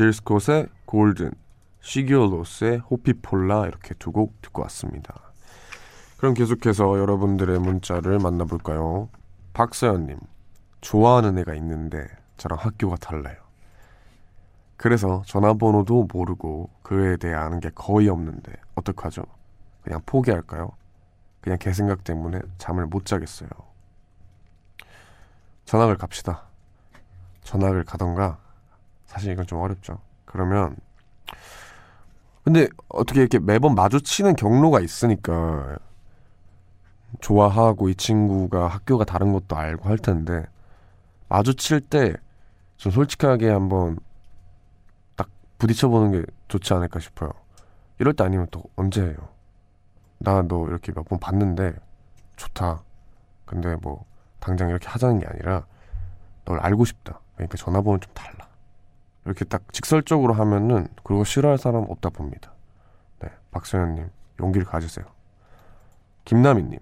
질 0.00 0.14
스콧의 0.14 0.68
골든, 0.86 1.30
시기올로스의 1.82 2.78
호피폴라 2.78 3.66
이렇게 3.66 3.92
두 3.96 4.12
곡 4.12 4.40
듣고 4.40 4.62
왔습니다. 4.62 5.12
그럼 6.16 6.32
계속해서 6.32 6.98
여러분들의 6.98 7.58
문자를 7.58 8.18
만나볼까요? 8.18 9.10
박서연님, 9.52 10.18
좋아하는 10.80 11.36
애가 11.36 11.52
있는데 11.56 12.08
저랑 12.38 12.58
학교가 12.62 12.96
달라요. 12.96 13.36
그래서 14.78 15.22
전화번호도 15.26 16.08
모르고 16.10 16.70
그 16.82 17.06
애에 17.06 17.16
대해 17.18 17.34
아는 17.34 17.60
게 17.60 17.68
거의 17.74 18.08
없는데 18.08 18.54
어떡하죠? 18.76 19.24
그냥 19.82 20.00
포기할까요? 20.06 20.70
그냥 21.42 21.58
걔 21.60 21.74
생각 21.74 22.04
때문에 22.04 22.40
잠을 22.56 22.86
못 22.86 23.04
자겠어요. 23.04 23.50
전학을 25.66 25.98
갑시다. 25.98 26.44
전학을 27.42 27.84
가던가 27.84 28.38
사실 29.10 29.32
이건 29.32 29.44
좀 29.46 29.60
어렵죠. 29.60 29.98
그러면 30.24 30.76
근데 32.44 32.68
어떻게 32.88 33.20
이렇게 33.20 33.38
매번 33.40 33.74
마주치는 33.74 34.36
경로가 34.36 34.80
있으니까 34.80 35.76
좋아하고 37.20 37.88
이 37.88 37.94
친구가 37.96 38.68
학교가 38.68 39.04
다른 39.04 39.32
것도 39.32 39.56
알고 39.56 39.88
할 39.88 39.98
텐데 39.98 40.44
마주칠 41.28 41.80
때 41.80 42.14
좀 42.76 42.90
솔직하게 42.92 43.50
한번 43.50 43.98
딱 45.14 45.28
부딪혀보는 45.58 46.12
게 46.12 46.24
좋지 46.48 46.72
않을까 46.72 46.98
싶어요. 46.98 47.30
이럴 47.98 48.14
때 48.14 48.24
아니면 48.24 48.46
또 48.50 48.62
언제 48.76 49.02
해요? 49.02 49.16
나 50.18 50.40
너 50.40 50.66
이렇게 50.66 50.90
몇 50.92 51.04
번 51.04 51.18
봤는데 51.18 51.74
좋다. 52.36 52.82
근데 53.44 53.76
뭐 53.82 54.06
당장 54.38 54.70
이렇게 54.70 54.88
하자는 54.88 55.18
게 55.18 55.26
아니라 55.26 55.66
널 56.46 56.58
알고 56.60 56.86
싶다. 56.86 57.20
그러니까 57.34 57.58
전화번호 57.58 57.98
좀 57.98 58.14
달라. 58.14 58.39
이렇게 59.24 59.44
딱 59.44 59.72
직설적으로 59.72 60.32
하면은 60.34 60.88
그거 61.02 61.24
싫어할 61.24 61.58
사람 61.58 61.84
없다 61.88 62.10
봅니다. 62.10 62.52
네, 63.20 63.28
박소연님 63.50 64.08
용기를 64.40 64.66
가지세요. 64.66 65.04
김나미님, 66.24 66.78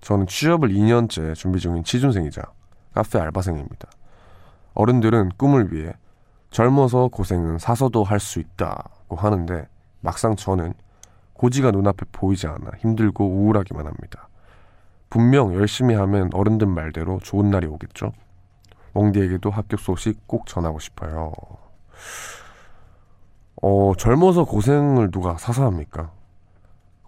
저는 0.00 0.26
취업을 0.26 0.70
2년째 0.70 1.34
준비 1.34 1.60
중인 1.60 1.84
취준생이자 1.84 2.42
카페 2.94 3.18
알바생입니다. 3.18 3.88
어른들은 4.74 5.30
꿈을 5.36 5.72
위해 5.72 5.92
젊어서 6.50 7.08
고생은 7.08 7.58
사서도 7.58 8.04
할 8.04 8.20
수 8.20 8.40
있다고 8.40 9.16
하는데 9.16 9.68
막상 10.00 10.36
저는 10.36 10.74
고지가 11.34 11.70
눈앞에 11.70 12.06
보이지 12.12 12.46
않아 12.46 12.70
힘들고 12.78 13.26
우울하기만 13.26 13.86
합니다. 13.86 14.28
분명 15.10 15.54
열심히 15.54 15.94
하면 15.94 16.30
어른들 16.32 16.66
말대로 16.66 17.18
좋은 17.20 17.50
날이 17.50 17.66
오겠죠? 17.66 18.12
멍디에게도 18.94 19.50
합격 19.50 19.80
소식 19.80 20.26
꼭 20.26 20.46
전하고 20.46 20.78
싶어요. 20.78 21.32
어, 23.62 23.94
젊어서 23.96 24.44
고생을 24.44 25.10
누가 25.10 25.36
사서 25.38 25.64
합니까? 25.64 26.10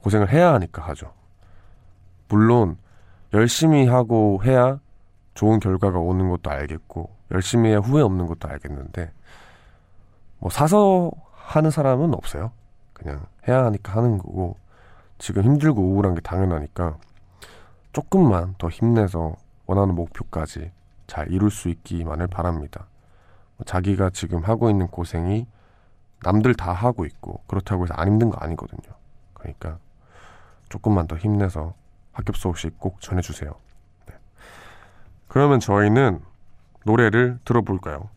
고생을 0.02 0.32
해야 0.32 0.52
하니까 0.54 0.82
하죠. 0.88 1.12
물론, 2.28 2.78
열심히 3.32 3.86
하고 3.86 4.40
해야 4.44 4.78
좋은 5.34 5.60
결과가 5.60 5.98
오는 5.98 6.30
것도 6.30 6.50
알겠고, 6.50 7.10
열심히 7.30 7.70
해야 7.70 7.78
후회 7.78 8.02
없는 8.02 8.26
것도 8.26 8.48
알겠는데, 8.48 9.12
뭐, 10.38 10.50
사서 10.50 11.10
하는 11.34 11.70
사람은 11.70 12.14
없어요. 12.14 12.52
그냥 12.92 13.26
해야 13.46 13.64
하니까 13.66 13.96
하는 13.96 14.18
거고, 14.18 14.56
지금 15.18 15.42
힘들고 15.42 15.80
우울한 15.82 16.14
게 16.14 16.20
당연하니까, 16.20 16.96
조금만 17.92 18.54
더 18.58 18.68
힘내서 18.68 19.36
원하는 19.66 19.94
목표까지 19.94 20.70
잘 21.06 21.30
이룰 21.30 21.50
수 21.50 21.68
있기만을 21.68 22.26
바랍니다. 22.28 22.86
뭐 23.58 23.64
자기가 23.66 24.10
지금 24.10 24.42
하고 24.44 24.70
있는 24.70 24.86
고생이 24.86 25.46
남들 26.22 26.54
다 26.54 26.72
하고 26.72 27.04
있고 27.04 27.42
그렇다고 27.46 27.84
해서 27.84 27.94
안 27.94 28.08
힘든 28.08 28.30
거 28.30 28.38
아니거든요. 28.38 28.94
그러니까 29.34 29.78
조금만 30.68 31.06
더 31.06 31.16
힘내서 31.16 31.74
합격 32.12 32.36
소식 32.36 32.78
꼭 32.78 33.00
전해주세요. 33.00 33.52
네. 34.06 34.14
그러면 35.28 35.60
저희는 35.60 36.20
노래를 36.84 37.38
들어볼까요? 37.44 38.08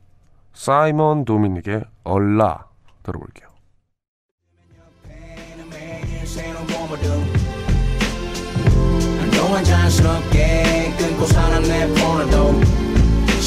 사이먼 0.53 1.25
도미닉의 1.25 1.85
얼라 2.03 2.67
들어볼게요. 3.03 3.49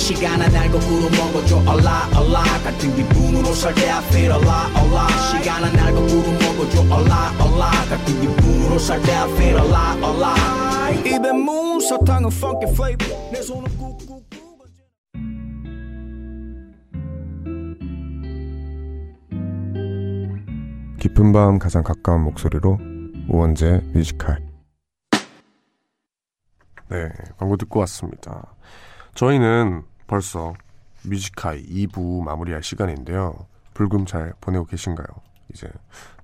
시간은 0.04 0.54
알고 0.54 0.78
구름 0.80 1.10
먹어줘. 1.12 1.56
얼라 1.60 2.10
얼라. 2.14 2.42
같은 2.62 2.94
기분으로 2.94 3.54
살때 3.54 3.88
I 3.88 4.04
feel 4.04 4.32
얼라 4.32 4.66
얼라. 4.76 5.08
시간은 5.08 5.78
알고 5.78 6.06
구름 6.06 6.38
먹어줘. 6.40 6.82
얼라 6.94 7.32
얼라. 7.42 7.70
같은 7.88 8.20
기분으로 8.20 8.78
살때 8.78 9.10
I 9.10 9.32
feel 9.32 9.56
얼라 9.60 9.94
얼라. 10.02 10.90
입에 10.90 11.32
문 11.32 11.80
사탕은 11.80 12.28
funky 12.30 12.70
flavor. 12.70 13.32
내 13.32 13.40
손은 13.40 13.64
깊은 21.00 21.32
밤 21.32 21.58
가장 21.58 21.82
가까운 21.82 22.24
목소리로 22.24 22.78
우원재 23.30 23.80
Music 23.94 24.16
High. 24.16 24.38
네 26.90 27.08
광고 27.38 27.56
듣고 27.56 27.80
왔습니다. 27.80 28.54
저희는 29.14 29.93
벌써 30.06 30.54
Music 31.02 31.36
High 31.36 31.62
2부 31.64 32.22
마무리할 32.22 32.62
시간인데요. 32.62 33.46
불금 33.74 34.06
잘 34.06 34.32
보내고 34.40 34.64
계신가요? 34.64 35.06
이제 35.52 35.68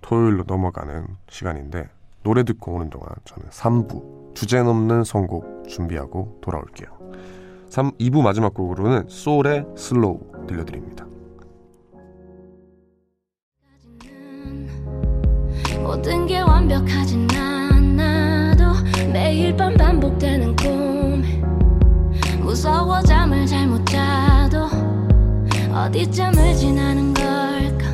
토요일로 0.00 0.44
넘어가는 0.46 1.06
시간인데 1.28 1.88
노래 2.22 2.42
듣고 2.44 2.74
오는 2.74 2.90
동안 2.90 3.08
저는 3.24 3.48
3부 3.50 4.34
주제 4.34 4.62
넘는 4.62 5.04
선곡 5.04 5.68
준비하고 5.68 6.38
돌아올게요. 6.40 6.88
3, 7.68 7.92
2부 7.92 8.22
마지막 8.22 8.54
곡으로는 8.54 9.08
쏠의 9.08 9.66
Slow 9.76 10.46
들려드립니다. 10.46 11.06
모든 15.82 16.26
게 16.26 16.40
완벽하진 16.40 17.28
않아도 17.32 18.64
매일 19.12 19.56
밤 19.56 19.74
반복되는 19.74 20.56
꿈 20.56 20.99
무서워 22.50 23.00
잠을 23.02 23.46
잘 23.46 23.68
못 23.68 23.86
자도 23.86 24.68
어디쯤을 25.72 26.56
지나는 26.56 27.14
걸까? 27.14 27.86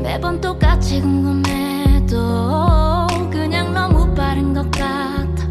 매번 0.00 0.40
똑같이 0.40 1.00
궁금해도 1.00 2.16
그냥 3.28 3.74
너무 3.74 4.14
빠른 4.14 4.54
것 4.54 4.70
같아. 4.70 5.48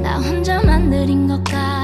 나 0.00 0.20
혼자만 0.20 0.88
느린 0.88 1.26
것 1.26 1.42
같아 1.42 1.83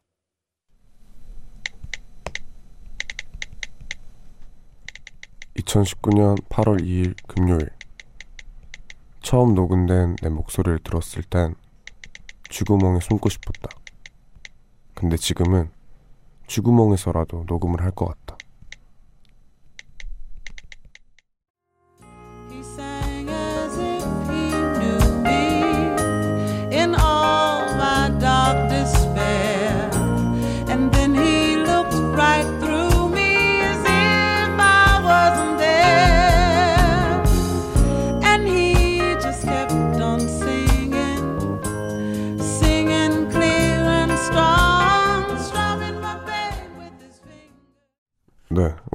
2019년 5.61 6.41
8월 6.49 6.81
2일 6.81 7.15
금요일 7.27 7.69
처음 9.21 9.53
녹음된 9.53 10.15
내 10.21 10.29
목소리를 10.29 10.79
들었을 10.79 11.23
땐 11.23 11.55
쥐구멍에 12.49 12.99
숨고 13.01 13.29
싶었다. 13.29 13.69
근데 14.93 15.17
지금은 15.17 15.69
쥐구멍에서라도 16.47 17.45
녹음을 17.47 17.81
할 17.81 17.91
것 17.91 18.07
같다. 18.07 18.37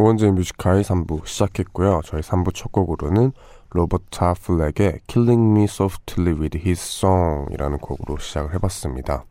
네, 0.07 0.09
우원재 0.09 0.31
Music 0.31 0.60
High 0.60 0.83
3부 0.83 1.27
시작했고요. 1.27 2.01
저희 2.05 2.21
3부 2.21 2.55
첫 2.55 2.71
곡으로는 2.71 3.33
로버타 3.71 4.35
플렉의 4.35 5.01
Killing 5.09 5.51
Me 5.51 5.65
Softly 5.65 6.39
with 6.39 6.57
His 6.59 6.81
Song 6.81 7.53
이라는 7.53 7.79
곡으로 7.79 8.17
시작을 8.17 8.55
해봤습니다. 8.55 9.25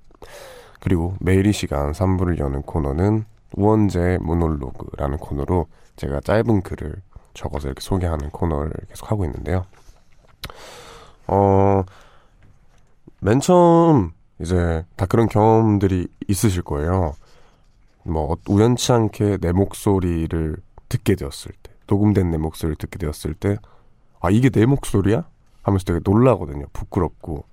그리고 0.82 1.16
매일 1.22 1.46
이 1.46 1.54
시간 1.54 1.94
3부를 1.94 2.40
여는 2.40 2.64
코너는 2.64 3.24
우원재 3.56 4.18
모놀로그라는 4.22 5.18
코너로 5.18 5.68
제가 5.96 6.20
짧은 6.20 6.62
글을 6.64 6.96
적어서 7.34 7.70
이렇게 7.70 7.80
소개하는 7.80 8.30
코너를 8.32 8.74
계속 8.90 9.10
하고 9.12 9.24
있는데요. 9.24 9.66
어, 11.28 11.84
맨 13.22 13.40
처음 13.40 14.12
이제 14.42 14.84
다 14.98 15.06
그런 15.06 15.30
경험들이 15.30 16.10
있으실 16.28 16.64
거예요. 16.64 17.14
뭐 18.04 18.34
어- 18.34 18.38
우연치 18.50 18.92
않게 18.92 19.38
내 19.38 19.52
목소리를 19.54 20.58
듣게 20.90 21.16
되었을 21.16 21.52
때 21.64 21.72
녹음된 21.88 22.32
내 22.32 22.38
목소리를 22.38 22.76
듣게 22.78 22.98
되었을 22.98 23.34
때 23.36 23.58
아 24.22 24.30
이게 24.32 24.50
내 24.50 24.66
목소리야? 24.66 25.24
하면서 25.62 25.86
되게 25.86 26.00
놀라거든요 26.04 26.66
부끄럽고 26.74 27.46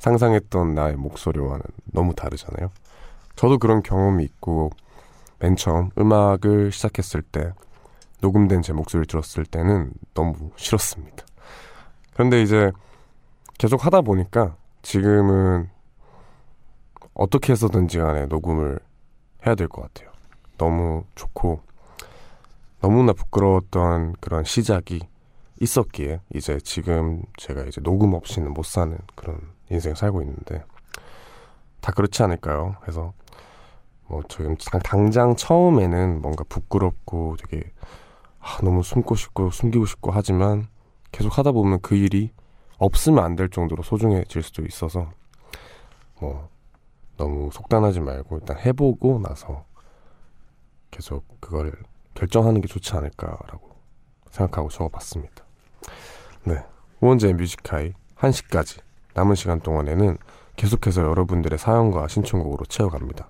상상했던 0.00 0.74
나의 0.74 0.96
목소리와는 0.96 1.62
너무 1.92 2.14
다르잖아요 2.14 2.70
저도 3.36 3.58
그런 3.58 3.82
경험이 3.82 4.24
있고 4.24 4.70
맨 5.38 5.56
처음 5.56 5.90
음악을 5.98 6.72
시작했을 6.72 7.22
때 7.22 7.52
녹음된 8.20 8.60
제 8.62 8.72
목소리를 8.72 9.06
들었을 9.06 9.44
때는 9.46 9.92
너무 10.14 10.50
싫었습니다 10.56 11.24
그런데 12.12 12.42
이제 12.42 12.70
계속 13.58 13.84
하다 13.86 14.02
보니까 14.02 14.56
지금은 14.82 15.68
어떻게 17.14 17.52
해서든지 17.52 17.98
간에 17.98 18.26
녹음을 18.26 18.78
해야 19.46 19.54
될 19.54 19.68
것 19.68 19.82
같아요. 19.82 20.10
너무 20.58 21.04
좋고 21.14 21.60
너무나 22.80 23.12
부끄러웠던 23.12 24.14
그런 24.20 24.44
시작이 24.44 25.00
있었기에 25.60 26.20
이제 26.34 26.58
지금 26.60 27.22
제가 27.36 27.62
이제 27.64 27.80
녹음 27.82 28.14
없이는 28.14 28.52
못 28.54 28.64
사는 28.64 28.96
그런 29.14 29.40
인생 29.70 29.94
살고 29.94 30.22
있는데 30.22 30.64
다 31.80 31.92
그렇지 31.92 32.22
않을까요? 32.22 32.76
그래서 32.80 33.12
뭐 34.06 34.22
지금 34.28 34.56
당- 34.56 34.80
당장 34.80 35.36
처음에는 35.36 36.22
뭔가 36.22 36.44
부끄럽고 36.48 37.36
되게 37.38 37.70
아, 38.40 38.58
너무 38.62 38.82
숨고 38.82 39.14
싶고 39.14 39.50
숨기고 39.50 39.84
싶고 39.84 40.10
하지만 40.10 40.66
계속 41.12 41.36
하다 41.38 41.52
보면 41.52 41.80
그 41.82 41.94
일이 41.94 42.32
없으면 42.78 43.22
안 43.22 43.36
될 43.36 43.50
정도로 43.50 43.82
소중해질 43.82 44.42
수도 44.42 44.64
있어서 44.64 45.10
뭐 46.20 46.48
너무 47.18 47.50
속단하지 47.52 48.00
말고 48.00 48.38
일단 48.38 48.58
해보고 48.58 49.20
나서 49.20 49.66
계속 50.90 51.24
그걸 51.40 51.72
결정하는 52.20 52.60
게 52.60 52.68
좋지 52.68 52.94
않을까라고 52.96 53.70
생각하고 54.30 54.68
적어봤습니다. 54.68 55.42
네, 56.44 56.62
우원재의 57.00 57.32
뮤직하이 57.34 57.94
1시까지 58.18 58.80
남은 59.14 59.34
시간 59.34 59.60
동안에는 59.60 60.18
계속해서 60.56 61.02
여러분들의 61.02 61.58
사연과 61.58 62.08
신청곡으로 62.08 62.66
채워갑니다. 62.66 63.26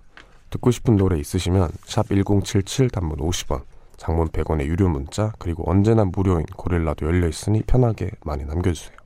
듣고 0.51 0.73
싶은 0.73 0.97
노래 0.97 1.19
있으시면 1.21 1.71
샵 1.85 2.09
1077 2.09 2.91
단문 2.91 3.19
50원, 3.19 3.63
장문 3.97 4.29
100원의 4.31 4.67
유료 4.67 4.89
문자 4.89 5.33
그리고 5.39 5.71
언제나 5.71 6.05
무료인 6.05 6.45
고릴라도 6.57 7.07
열려 7.07 7.29
있으니 7.29 7.63
편하게 7.63 8.11
많이 8.25 8.45
남겨주세요. 8.45 8.97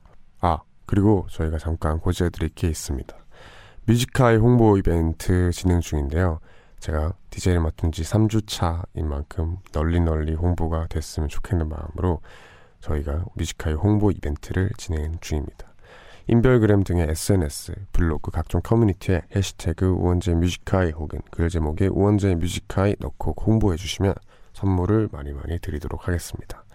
아 0.41 0.61
그리고 0.87 1.27
저희가 1.29 1.59
잠깐 1.59 1.99
고지해드릴 1.99 2.49
게 2.55 2.67
있습니다. 2.67 3.15
Music 3.85 4.14
High 4.14 4.37
홍보 4.37 4.79
이벤트 4.79 5.51
진행 5.51 5.79
중인데요. 5.79 6.39
제가 6.85 7.13
DJ를 7.31 7.61
맡은 7.61 7.91
지 7.91 8.03
3주 8.03 8.45
차인 8.45 9.09
만큼 9.09 9.57
널리 9.71 9.99
널리 9.99 10.35
홍보가 10.35 10.85
됐으면 10.85 11.29
좋겠는 11.29 11.67
마음으로 11.67 12.21
저희가 12.79 13.25
Music 13.33 13.55
High 13.55 13.73
홍보 13.73 14.11
이벤트를 14.11 14.69
진행 14.77 15.17
중입니다. 15.19 15.73
인별그램 16.27 16.83
등의 16.83 17.07
SNS, 17.09 17.73
블로그 17.91 18.29
각종 18.29 18.61
커뮤니티에 18.61 19.23
해시태그 19.35 19.83
우원재 19.83 20.35
Music 20.35 20.66
High 20.66 20.91
혹은 20.91 21.21
글 21.31 21.49
제목에 21.49 21.87
우원재 21.87 22.35
Music 22.35 22.68
High 22.68 22.95
넣고 22.99 23.33
홍보해 23.43 23.77
주시면 23.77 24.13
선물을 24.53 25.09
많이 25.11 25.33
많이 25.33 25.57
드리도록 25.57 26.07
하겠습니다. 26.07 26.65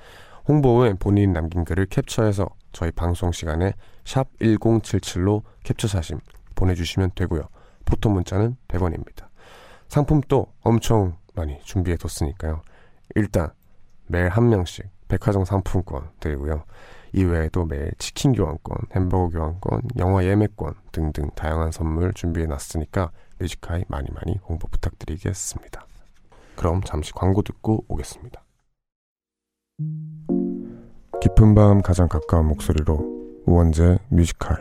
홍보 0.48 0.80
후엔 0.80 0.96
본인 0.96 1.32
남긴 1.32 1.64
글을 1.64 1.86
캡처해서 1.86 2.48
저희 2.72 2.90
방송 2.90 3.30
시간에 3.30 3.74
샵 4.04 4.26
1077로 4.40 5.42
캡처 5.62 5.86
사진 5.86 6.18
보내주시면 6.56 7.12
되고요. 7.14 7.42
포토 7.84 8.10
문자는 8.10 8.56
100원입니다. 8.66 9.29
상품도 9.90 10.46
엄청 10.60 11.16
많이 11.34 11.58
준비해 11.62 11.96
뒀으니까요. 11.96 12.62
일단 13.16 13.50
매일 14.06 14.28
한 14.28 14.48
명씩 14.48 14.88
백화점 15.08 15.44
상품권 15.44 16.08
드리고요. 16.20 16.62
이외에도 17.12 17.64
매일 17.64 17.90
치킨 17.98 18.32
교환권, 18.32 18.76
햄버거 18.94 19.28
교환권, 19.28 19.82
영화 19.98 20.24
예매권 20.24 20.74
등등 20.92 21.28
다양한 21.34 21.72
선물 21.72 22.12
준비해 22.14 22.46
놨으니까 22.46 23.10
Music 23.40 23.65
High 23.65 23.84
많이 23.88 24.08
많이 24.12 24.38
홍보 24.48 24.68
부탁드리겠습니다. 24.68 25.84
그럼 26.54 26.82
잠시 26.84 27.12
광고 27.12 27.42
듣고 27.42 27.84
오겠습니다. 27.88 28.44
깊은 31.20 31.54
밤 31.56 31.82
가장 31.82 32.06
가까운 32.06 32.46
목소리로 32.46 33.42
우원재 33.44 33.98
뮤직하 34.08 34.56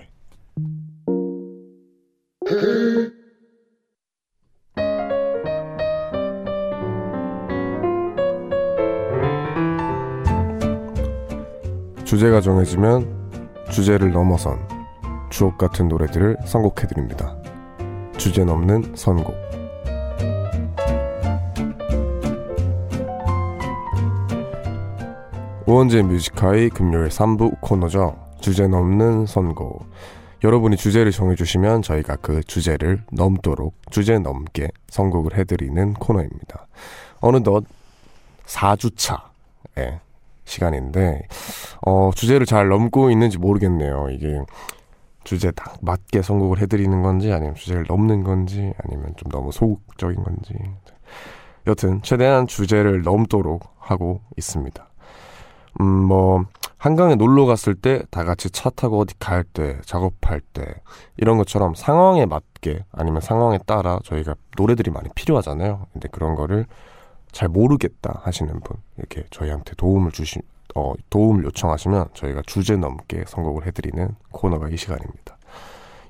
주제가 12.09 12.41
정해지면 12.41 13.29
주제를 13.69 14.11
넘어선 14.11 14.67
주옥 15.29 15.59
같은 15.59 15.87
노래들을 15.87 16.37
선곡해드립니다. 16.43 17.37
주제 18.17 18.43
넘는 18.43 18.95
선곡. 18.95 19.35
우원재 25.67 26.01
뮤지카의 26.01 26.71
금요일 26.71 27.09
3부 27.09 27.61
코너죠. 27.61 28.17
주제 28.41 28.67
넘는 28.67 29.27
선곡. 29.27 29.85
여러분이 30.43 30.77
주제를 30.77 31.11
정해주시면 31.11 31.83
저희가 31.83 32.15
그 32.15 32.41
주제를 32.41 33.03
넘도록 33.11 33.75
주제 33.91 34.17
넘게 34.17 34.69
선곡을 34.87 35.37
해드리는 35.37 35.93
코너입니다. 35.93 36.65
어느덧 37.19 37.65
4주차의 38.47 39.99
시간인데 40.45 41.27
어, 41.85 42.11
주제를 42.13 42.45
잘 42.45 42.67
넘고 42.67 43.09
있는지 43.11 43.37
모르겠네요. 43.37 44.09
이게 44.11 44.41
주제 45.23 45.51
딱 45.51 45.77
맞게 45.81 46.21
선곡을 46.21 46.59
해드리는 46.59 47.01
건지 47.01 47.31
아니면 47.31 47.55
주제를 47.55 47.85
넘는 47.87 48.23
건지 48.23 48.73
아니면 48.83 49.13
좀 49.17 49.31
너무 49.31 49.51
소극적인 49.51 50.23
건지 50.23 50.53
여튼 51.67 52.01
최대한 52.01 52.47
주제를 52.47 53.03
넘도록 53.03 53.63
하고 53.77 54.21
있습니다. 54.37 54.87
음, 55.81 55.85
뭐 55.85 56.45
한강에 56.77 57.15
놀러 57.15 57.45
갔을 57.45 57.75
때 57.75 58.01
다 58.09 58.23
같이 58.23 58.49
차 58.49 58.69
타고 58.69 58.99
어디 58.99 59.13
갈 59.19 59.43
때, 59.43 59.77
작업할 59.85 60.41
때 60.53 60.65
이런 61.17 61.37
것처럼 61.37 61.75
상황에 61.75 62.25
맞게 62.25 62.85
아니면 62.91 63.21
상황에 63.21 63.59
따라 63.65 63.99
저희가 64.03 64.35
노래들이 64.57 64.89
많이 64.89 65.09
필요하잖아요. 65.13 65.87
근데 65.93 66.07
그런 66.09 66.35
거를 66.35 66.65
잘 67.31 67.49
모르겠다 67.49 68.21
하시는 68.23 68.51
분 68.61 68.77
이렇게 68.97 69.25
저희한테 69.29 69.73
도움을 69.75 70.11
주시 70.11 70.39
어, 70.75 70.93
도움을 71.09 71.43
요청하시면 71.45 72.09
저희가 72.13 72.41
주제 72.45 72.75
넘게 72.75 73.23
선곡을 73.27 73.65
해드리는 73.67 74.15
코너가 74.31 74.69
이 74.69 74.77
시간입니다. 74.77 75.37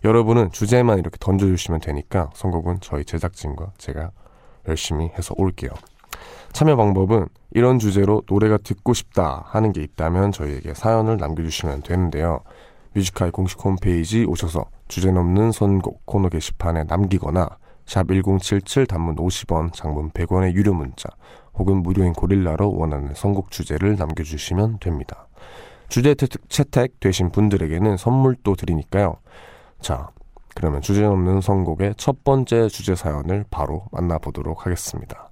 여러분은 0.04 0.52
주제만 0.52 1.00
이렇게 1.00 1.18
던져주시면 1.20 1.82
되니까 1.82 2.30
선곡은 2.34 2.80
저희 2.82 3.04
제작진과 3.04 3.74
제가 3.78 4.12
열심히 4.68 5.10
해서 5.18 5.34
올게요. 5.38 5.72
참여 6.54 6.76
방법은 6.76 7.28
이런 7.52 7.80
주제로 7.80 8.24
노래가 8.28 8.58
듣고 8.58 8.94
싶다 8.94 9.44
하는 9.48 9.74
게 9.74 9.82
있다면 9.82 10.32
저희에게 10.32 10.74
사연을 10.74 11.18
남겨주시면 11.18 11.84
되는데요. 11.84 12.42
뮤지카이 12.94 13.32
공식 13.32 13.64
홈페이지 13.64 14.26
오셔서 14.26 14.66
주제 14.88 15.12
넘는 15.12 15.52
선곡 15.52 16.06
코너 16.06 16.30
게시판에 16.30 16.86
남기거나 16.86 17.50
샵 17.86 18.08
1077 18.08 18.86
단문 18.86 19.16
50원, 19.16 19.74
장문 19.74 20.12
100원의 20.12 20.54
유료 20.54 20.74
문자 20.74 21.10
혹은 21.60 21.84
무료인 21.84 22.14
고릴라로 22.14 22.74
원하는 22.76 23.14
선곡 23.14 23.52
주제를 23.52 23.98
남겨주시면 23.98 24.80
됩니다. 24.80 25.28
주제 25.90 26.14
태- 26.16 26.28
채택 26.48 27.00
되신 27.00 27.32
분들에게는 27.32 27.98
선물도 27.98 28.56
드리니까요. 28.56 29.18
자, 29.82 30.10
그러면 30.56 30.82
주제 30.82 31.04
없는 31.06 31.42
선곡의 31.42 31.96
첫 31.98 32.24
번째 32.24 32.68
주제 32.70 32.96
사연을 32.96 33.46
바로 33.52 33.84
만나보도록 33.92 34.66
하겠습니다. 34.66 35.30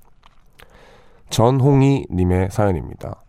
전홍희 1.30 2.08
님의 2.12 2.50
사연입니다. 2.52 3.22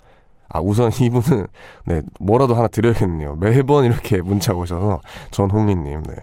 아, 0.48 0.60
우선 0.60 0.90
이분은, 0.98 1.46
네, 1.86 2.02
뭐라도 2.20 2.54
하나 2.54 2.68
드려야겠네요. 2.68 3.36
매번 3.36 3.84
이렇게 3.84 4.22
문자가 4.22 4.58
오셔서, 4.60 5.00
전홍희 5.30 5.74
님, 5.76 6.02
네. 6.04 6.14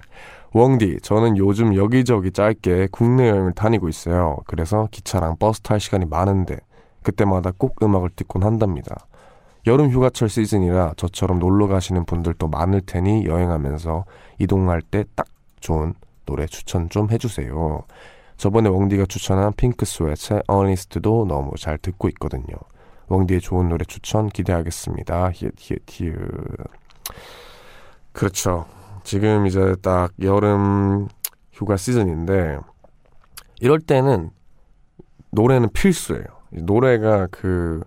웡디, 0.58 1.00
저는 1.02 1.36
요즘 1.36 1.76
여기저기 1.76 2.32
짧게 2.32 2.88
국내 2.90 3.28
여행을 3.28 3.52
다니고 3.52 3.90
있어요. 3.90 4.38
그래서 4.48 4.88
기차랑 4.90 5.36
버스 5.38 5.60
탈 5.60 5.82
시간이 5.82 6.06
많은데, 6.06 6.56
그때마다 7.04 7.52
꼭 7.58 7.84
음악을 7.84 8.12
듣곤 8.16 8.44
한답니다. 8.44 9.06
여름 9.68 9.90
휴가철 9.90 10.30
시즌이라 10.30 10.94
저처럼 10.96 11.40
놀러 11.40 11.68
가시는 11.68 12.06
분들도 12.06 12.48
많을 12.48 12.80
테니 12.80 13.26
여행하면서 13.26 14.06
이동할 14.40 14.82
때 14.82 15.04
딱 15.14 15.28
좋은 15.60 15.94
노래 16.26 16.46
추천 16.46 16.88
좀 16.90 17.12
해주세요. 17.12 17.84
저번에 18.38 18.70
웡디가 18.70 19.08
추천한 19.08 19.52
핑크 19.58 19.86
스웨트의 19.86 20.44
어니스트도 20.48 21.26
너무 21.28 21.52
잘 21.58 21.78
듣고 21.80 22.08
있거든요. 22.10 22.56
웡디의 23.10 23.42
좋은 23.42 23.68
노래 23.68 23.84
추천 23.84 24.30
기대하겠습니다. 24.30 25.32
히읗 25.32 25.54
히읗 25.58 25.82
히읗. 25.90 26.16
그렇죠. 28.14 28.66
지금 29.06 29.46
이제 29.46 29.76
딱 29.84 30.12
여름 30.22 31.08
휴가 31.54 31.78
시즌인데 31.78 32.58
이럴 33.62 33.80
때는 33.80 34.32
노래는 35.30 35.70
필수예요. 35.74 36.26
노래가 36.50 37.28
그 37.30 37.84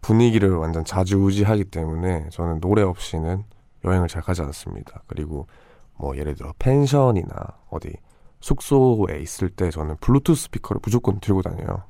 분위기를 0.00 0.50
완전 0.56 0.84
좌지우지하기 0.84 1.66
때문에 1.66 2.28
저는 2.30 2.60
노래 2.60 2.82
없이는 2.82 3.44
여행을 3.84 4.08
잘 4.08 4.20
가지 4.20 4.42
않습니다. 4.42 5.02
그리고 5.06 5.46
뭐 5.94 6.16
예를 6.16 6.34
들어 6.34 6.52
펜션이나 6.58 7.30
어디 7.70 7.94
숙소에 8.40 9.20
있을 9.20 9.48
때 9.48 9.70
저는 9.70 9.96
블루투스 10.00 10.44
스피커를 10.44 10.80
무조건 10.82 11.20
들고 11.20 11.42
다녀요. 11.42 11.84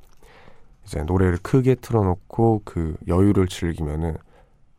이제 0.85 1.01
노래를 1.01 1.39
크게 1.41 1.73
틀어놓고 1.75 2.61
그 2.65 2.95
여유를 3.07 3.47
즐기면은 3.47 4.15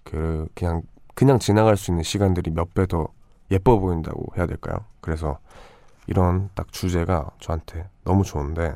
그 0.04 0.46
그냥 0.54 0.82
그냥 1.16 1.40
지나갈 1.40 1.76
수 1.76 1.90
있는 1.90 2.04
시간들이 2.04 2.52
몇 2.52 2.72
배 2.72 2.86
더 2.86 3.08
예뻐 3.50 3.78
보인다고 3.78 4.26
해야 4.36 4.46
될까요? 4.46 4.76
그래서 5.00 5.38
이런 6.06 6.50
딱 6.54 6.72
주제가 6.72 7.30
저한테 7.40 7.88
너무 8.04 8.24
좋은데 8.24 8.74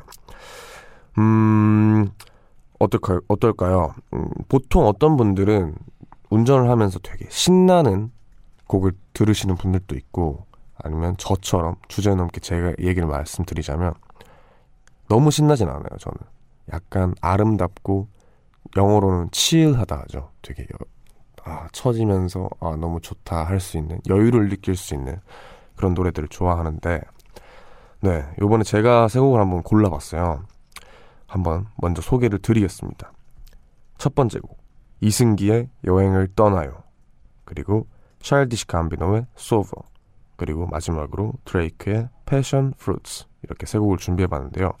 음 1.17 2.09
어떨까요? 2.79 3.21
어떨까요? 3.27 3.93
음, 4.13 4.29
보통 4.49 4.85
어떤 4.87 5.15
분들은 5.17 5.75
운전을 6.29 6.69
하면서 6.69 6.99
되게 6.99 7.25
신나는 7.29 8.11
곡을 8.67 8.93
들으시는 9.13 9.55
분들도 9.55 9.95
있고 9.95 10.45
아니면 10.75 11.15
저처럼 11.17 11.75
주제 11.87 12.13
넘게 12.15 12.39
제가 12.39 12.73
얘기를 12.79 13.07
말씀드리자면 13.07 13.93
너무 15.07 15.31
신나진 15.31 15.67
않아요. 15.67 15.85
저는 15.99 16.17
약간 16.73 17.13
아름답고 17.21 18.07
영어로는 18.75 19.29
치일하다 19.31 19.99
하죠. 20.01 20.31
되게 20.41 20.63
여- 20.63 20.85
아, 21.45 21.67
처지면서 21.71 22.49
아, 22.59 22.75
너무 22.77 23.01
좋다 23.01 23.43
할 23.43 23.59
수 23.59 23.77
있는 23.77 23.99
여유를 24.09 24.49
느낄 24.49 24.75
수 24.75 24.93
있는 24.95 25.19
그런 25.75 25.93
노래들을 25.93 26.29
좋아하는데 26.29 27.01
네 28.01 28.25
요번에 28.41 28.63
제가 28.63 29.07
세 29.07 29.19
곡을 29.19 29.39
한번 29.39 29.63
골라봤어요. 29.63 30.43
한번 31.27 31.67
먼저 31.77 32.01
소개를 32.01 32.39
드리겠습니다. 32.39 33.11
첫 33.97 34.13
번째 34.15 34.39
곡 34.39 34.57
이승기의 35.01 35.69
여행을 35.85 36.29
떠나요. 36.35 36.83
그리고 37.45 37.87
샤일디시 38.21 38.67
감비노의 38.67 39.25
소버 39.35 39.81
그리고 40.35 40.65
마지막으로 40.67 41.33
드레이크의 41.45 42.09
패션 42.25 42.73
프루츠 42.77 43.25
이렇게 43.43 43.65
세 43.65 43.77
곡을 43.79 43.97
준비해봤는데요. 43.97 44.71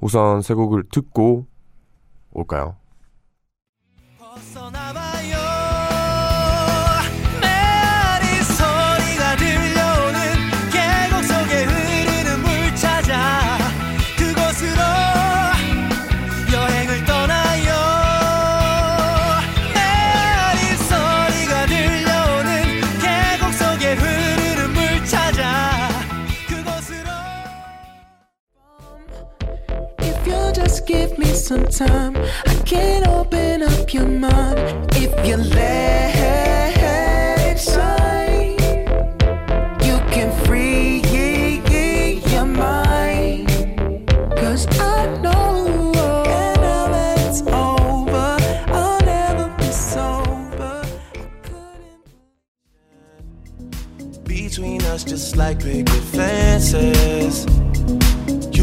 우선 0.00 0.42
세 0.42 0.54
곡을 0.54 0.84
듣고 0.90 1.46
올까요? 2.32 2.76
Some 31.48 31.64
time, 31.64 32.14
I 32.46 32.54
can 32.66 33.06
open 33.06 33.62
up 33.62 33.94
your 33.94 34.06
mind. 34.06 34.58
If 34.96 35.26
you 35.26 35.38
let 35.38 36.10
shine, 37.58 38.58
you 39.82 39.96
can 40.12 40.30
free 40.44 41.00
your 42.30 42.44
mind. 42.44 43.48
Cause 44.36 44.66
I 44.78 45.06
know 45.22 45.90
and 46.26 46.60
now 46.60 46.88
that 46.88 47.18
it's 47.26 47.40
over, 47.40 48.36
I'll 48.70 49.00
never 49.00 49.48
be 49.56 49.70
sober. 49.72 50.84
Between 54.24 54.82
us 54.82 55.02
just 55.02 55.34
like 55.38 55.60
picket 55.60 55.88
fences. 56.12 57.46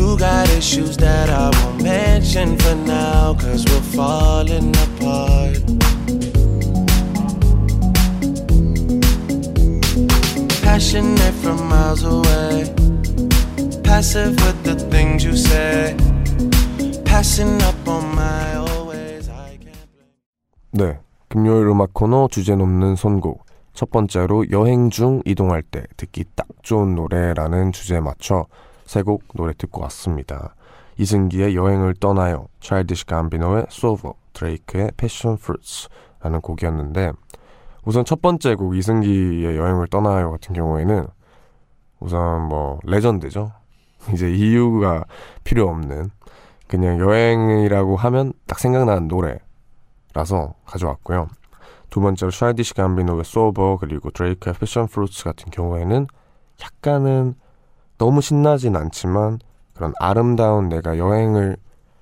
You 0.05 0.15
got 0.17 0.47
issues 0.51 0.97
that 0.97 1.29
I 1.31 1.49
won't 1.49 1.81
mention 1.81 2.59
for 2.59 2.75
now, 2.75 3.33
cause 3.33 3.65
we're 3.65 3.89
falling 3.97 4.69
apart. 4.85 5.57
Passionate 10.61 11.33
from 11.41 11.57
miles 11.67 12.03
away, 12.03 12.71
passive 13.83 14.35
with 14.45 14.63
the 14.63 14.75
things 14.91 15.23
you 15.23 15.35
say, 15.35 15.97
passing 17.03 17.59
up 17.63 17.87
on 17.87 18.15
my 18.15 18.55
always. 18.57 19.27
I 19.27 19.57
can't 19.57 19.89
blame. 19.91 20.93
네. 20.93 20.99
금요일 21.29 21.67
음악 21.67 21.95
코너 21.95 22.27
주제 22.29 22.55
넘는 22.55 22.95
선곡. 22.95 23.43
첫 23.73 23.89
번째로 23.89 24.51
여행 24.51 24.91
중 24.91 25.23
이동할 25.25 25.63
때 25.63 25.83
듣기 25.97 26.25
딱 26.35 26.47
좋은 26.61 26.93
노래라는 26.93 27.71
주제에 27.71 27.99
맞춰 27.99 28.45
세 28.85 29.03
곡 29.03 29.23
노래 29.35 29.53
듣고 29.53 29.81
왔습니다. 29.83 30.55
이승기의 30.97 31.55
여행을 31.55 31.95
떠나요, 31.95 32.47
차일디시 32.61 33.05
감비노의 33.05 33.65
Sober, 33.69 34.13
드레이크의 34.33 34.91
Passionfruit라는 34.95 36.41
곡이었는데 36.41 37.11
우선 37.83 38.05
첫 38.05 38.21
번째 38.21 38.55
곡 38.55 38.75
이승기의 38.75 39.57
여행을 39.57 39.87
떠나요 39.87 40.31
같은 40.31 40.53
경우에는 40.55 41.07
우선 41.99 42.41
뭐 42.47 42.79
레전드죠. 42.83 43.51
이제 44.13 44.29
이유가 44.31 45.03
필요 45.43 45.67
없는 45.69 46.11
그냥 46.67 46.99
여행이라고 46.99 47.95
하면 47.95 48.33
딱 48.47 48.59
생각나는 48.59 49.07
노래라서 49.07 50.55
가져왔고요. 50.65 51.27
두 51.89 52.01
번째로 52.01 52.31
차일디시 52.31 52.73
감비노의 52.73 53.23
Sober 53.23 53.77
그리고 53.79 54.09
드레이크의 54.11 54.55
Passionfruit 54.59 55.23
같은 55.23 55.51
경우에는 55.51 56.07
약간은 56.61 57.35
너무 57.97 58.21
신나진 58.21 58.75
않지만 58.75 59.39
그런 59.73 59.93
아름다운 59.99 60.69
내가 60.69 60.97
여행을 60.97 61.57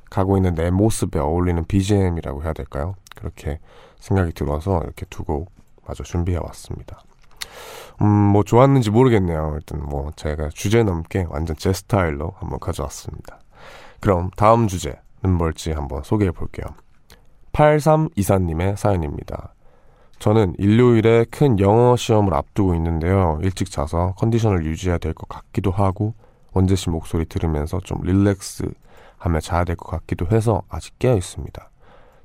가고 0.10 0.38
있는 0.38 0.54
내 0.56 0.70
모습에 0.70 1.20
어울리는 1.20 1.64
BGM이라고 1.66 2.44
해야 2.44 2.54
될까요? 2.54 2.96
그렇게 3.16 3.60
생각이 4.00 4.34
들어서 4.34 4.82
이렇게 4.84 5.06
두 5.10 5.24
곡 5.24 5.52
마저 5.86 6.04
준비해 6.04 6.38
왔습니다. 6.42 7.02
음, 8.02 8.08
뭐 8.08 8.44
좋았는지 8.44 8.90
모르겠네요. 8.90 9.54
일단 9.56 9.82
뭐 9.84 10.12
제가 10.16 10.50
주제 10.50 10.84
넘게 10.84 11.28
완전 11.30 11.56
제 11.58 11.74
스타일로 11.74 12.34
한번 12.38 12.60
가져왔습니다. 12.60 13.40
그럼 14.00 14.30
다음 14.36 14.68
주제는 14.68 15.02
뭘지 15.38 15.72
한번 15.72 16.04
소개해 16.04 16.32
볼게요. 16.32 16.66
8324님의 17.54 18.76
사연입니다. 18.76 19.53
저는 20.24 20.54
일요일에 20.58 21.26
큰 21.30 21.60
영어 21.60 21.98
시험을 21.98 22.34
앞두고 22.34 22.76
있는데요. 22.76 23.40
일찍 23.42 23.70
자서 23.70 24.14
컨디션을 24.18 24.64
유지해야 24.66 24.98
될 24.98 25.14
것 25.14 25.28
같기도 25.28 25.70
하고 25.70 26.14
원재 26.54 26.78
씨 26.78 26.90
목소리 26.90 27.26
들으면서 27.26 27.82
좀 27.82 28.00
릴렉스 28.04 28.72
하며 29.18 29.42
자야 29.42 29.66
될 29.66 29.76
것 29.76 29.92
같기도 29.92 30.26
해서 30.32 30.62
아직 30.70 30.98
깨어 30.98 31.18
있습니다. 31.18 31.70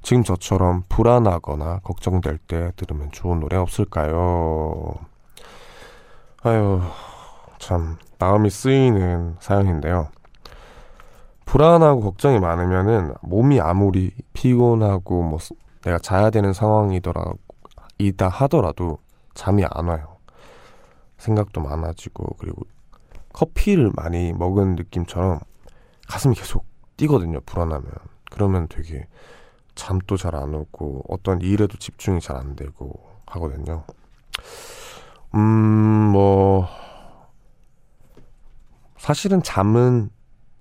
지금 0.02 0.22
저처럼 0.22 0.84
불안하거나 0.88 1.80
걱정될 1.82 2.38
때 2.46 2.70
들으면 2.76 3.10
좋은 3.10 3.40
노래 3.40 3.56
없을까요? 3.56 4.94
아유, 6.44 6.80
참, 7.58 7.96
마음이 8.20 8.48
쓰이는 8.48 9.34
사연인데요. 9.40 10.06
불안하고 11.46 12.02
걱정이 12.02 12.38
많으면은 12.38 13.14
몸이 13.22 13.60
아무리 13.60 14.12
피곤하고 14.34 15.20
뭐 15.24 15.40
스- 15.40 15.54
내가 15.82 15.98
자야 15.98 16.30
되는 16.30 16.52
상황이더라 16.52 17.24
이다 17.98 18.28
하더라도 18.28 18.98
잠이 19.34 19.64
안 19.70 19.88
와요. 19.88 20.16
생각도 21.18 21.60
많아지고 21.60 22.36
그리고 22.38 22.62
커피를 23.32 23.90
많이 23.94 24.32
먹은 24.32 24.76
느낌처럼 24.76 25.40
가슴이 26.08 26.34
계속 26.34 26.64
뛰거든요. 26.96 27.40
불안하면 27.40 27.90
그러면 28.30 28.68
되게 28.68 29.06
잠도 29.74 30.16
잘 30.16 30.34
안 30.34 30.54
오고 30.54 31.04
어떤 31.08 31.40
일에도 31.40 31.78
집중이 31.78 32.20
잘 32.20 32.36
안 32.36 32.56
되고 32.56 32.92
하거든요. 33.26 33.84
음, 35.34 35.40
뭐 35.40 36.66
사실은 38.96 39.42
잠은 39.42 40.10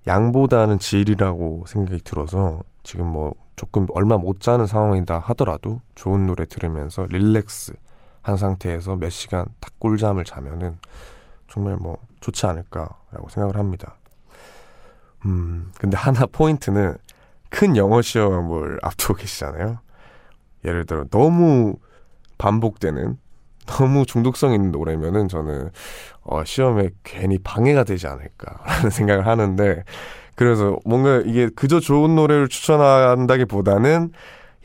양보다는 0.06 0.78
질이라고 0.78 1.64
생각이 1.66 2.02
들어서 2.02 2.62
지금 2.82 3.06
뭐 3.06 3.34
조금 3.58 3.86
얼마 3.92 4.16
못 4.16 4.40
자는 4.40 4.66
상황이다 4.66 5.18
하더라도 5.18 5.80
좋은 5.96 6.26
노래 6.26 6.46
들으면서 6.46 7.06
릴렉스 7.06 7.74
한 8.22 8.36
상태에서 8.36 8.96
몇 8.96 9.10
시간 9.10 9.46
딱 9.60 9.78
꿀잠을 9.80 10.24
자면은 10.24 10.78
정말 11.48 11.76
뭐 11.76 11.98
좋지 12.20 12.46
않을까라고 12.46 13.28
생각을 13.28 13.56
합니다. 13.56 13.96
음, 15.26 15.72
근데 15.78 15.96
하나 15.96 16.24
포인트는 16.26 16.96
큰 17.50 17.76
영어 17.76 18.00
시험을 18.00 18.78
앞두고 18.82 19.14
계시잖아요. 19.14 19.78
예를 20.64 20.86
들어 20.86 21.04
너무 21.10 21.76
반복되는 22.38 23.18
너무 23.66 24.06
중독성 24.06 24.52
있는 24.52 24.70
노래면은 24.70 25.26
저는 25.28 25.70
어, 26.22 26.44
시험에 26.44 26.90
괜히 27.02 27.38
방해가 27.38 27.84
되지 27.84 28.06
않을까라는 28.06 28.90
생각을 28.90 29.26
하는데 29.26 29.82
그래서 30.38 30.76
뭔가 30.84 31.20
이게 31.26 31.48
그저 31.48 31.80
좋은 31.80 32.14
노래를 32.14 32.46
추천한다기보다는 32.46 34.12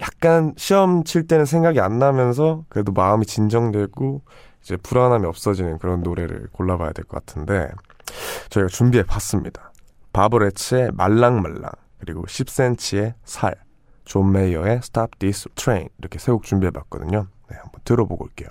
약간 0.01 0.53
시험 0.55 1.03
칠 1.03 1.25
때는 1.25 1.45
생각이 1.45 1.79
안 1.79 1.97
나면서 1.97 2.63
그래도 2.69 2.91
마음이 2.91 3.25
진정되고 3.25 4.21
이제 4.61 4.77
불안함이 4.77 5.25
없어지는 5.25 5.79
그런 5.79 6.03
노래를 6.03 6.47
골라봐야 6.51 6.91
될 6.91 7.05
것 7.05 7.25
같은데 7.25 7.69
저희가 8.49 8.67
준비해 8.69 9.03
봤습니다. 9.03 9.71
바버레츠의 10.13 10.91
말랑말랑 10.93 11.71
그리고 11.99 12.21
10cm의 12.27 13.15
살, 13.23 13.55
존 14.05 14.31
메이어의 14.31 14.75
Stop 14.83 15.17
This 15.17 15.49
Train 15.55 15.89
이렇게 15.97 16.19
세 16.19 16.31
곡 16.31 16.43
준비해 16.43 16.69
봤거든요. 16.69 17.25
네, 17.49 17.57
한번 17.59 17.81
들어보고 17.83 18.25
올게요. 18.25 18.49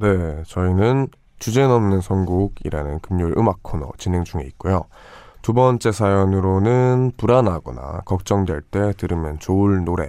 네, 0.00 0.42
저희는 0.46 1.08
주제 1.38 1.66
넘는 1.66 2.00
선곡이라는 2.00 3.00
금요일 3.00 3.34
음악 3.36 3.62
코너 3.62 3.90
진행 3.98 4.24
중에 4.24 4.44
있고요. 4.44 4.86
두 5.42 5.52
번째 5.52 5.92
사연으로는 5.92 7.12
불안하거나 7.18 8.00
걱정될 8.06 8.62
때 8.62 8.94
들으면 8.96 9.38
좋을 9.38 9.84
노래에 9.84 10.08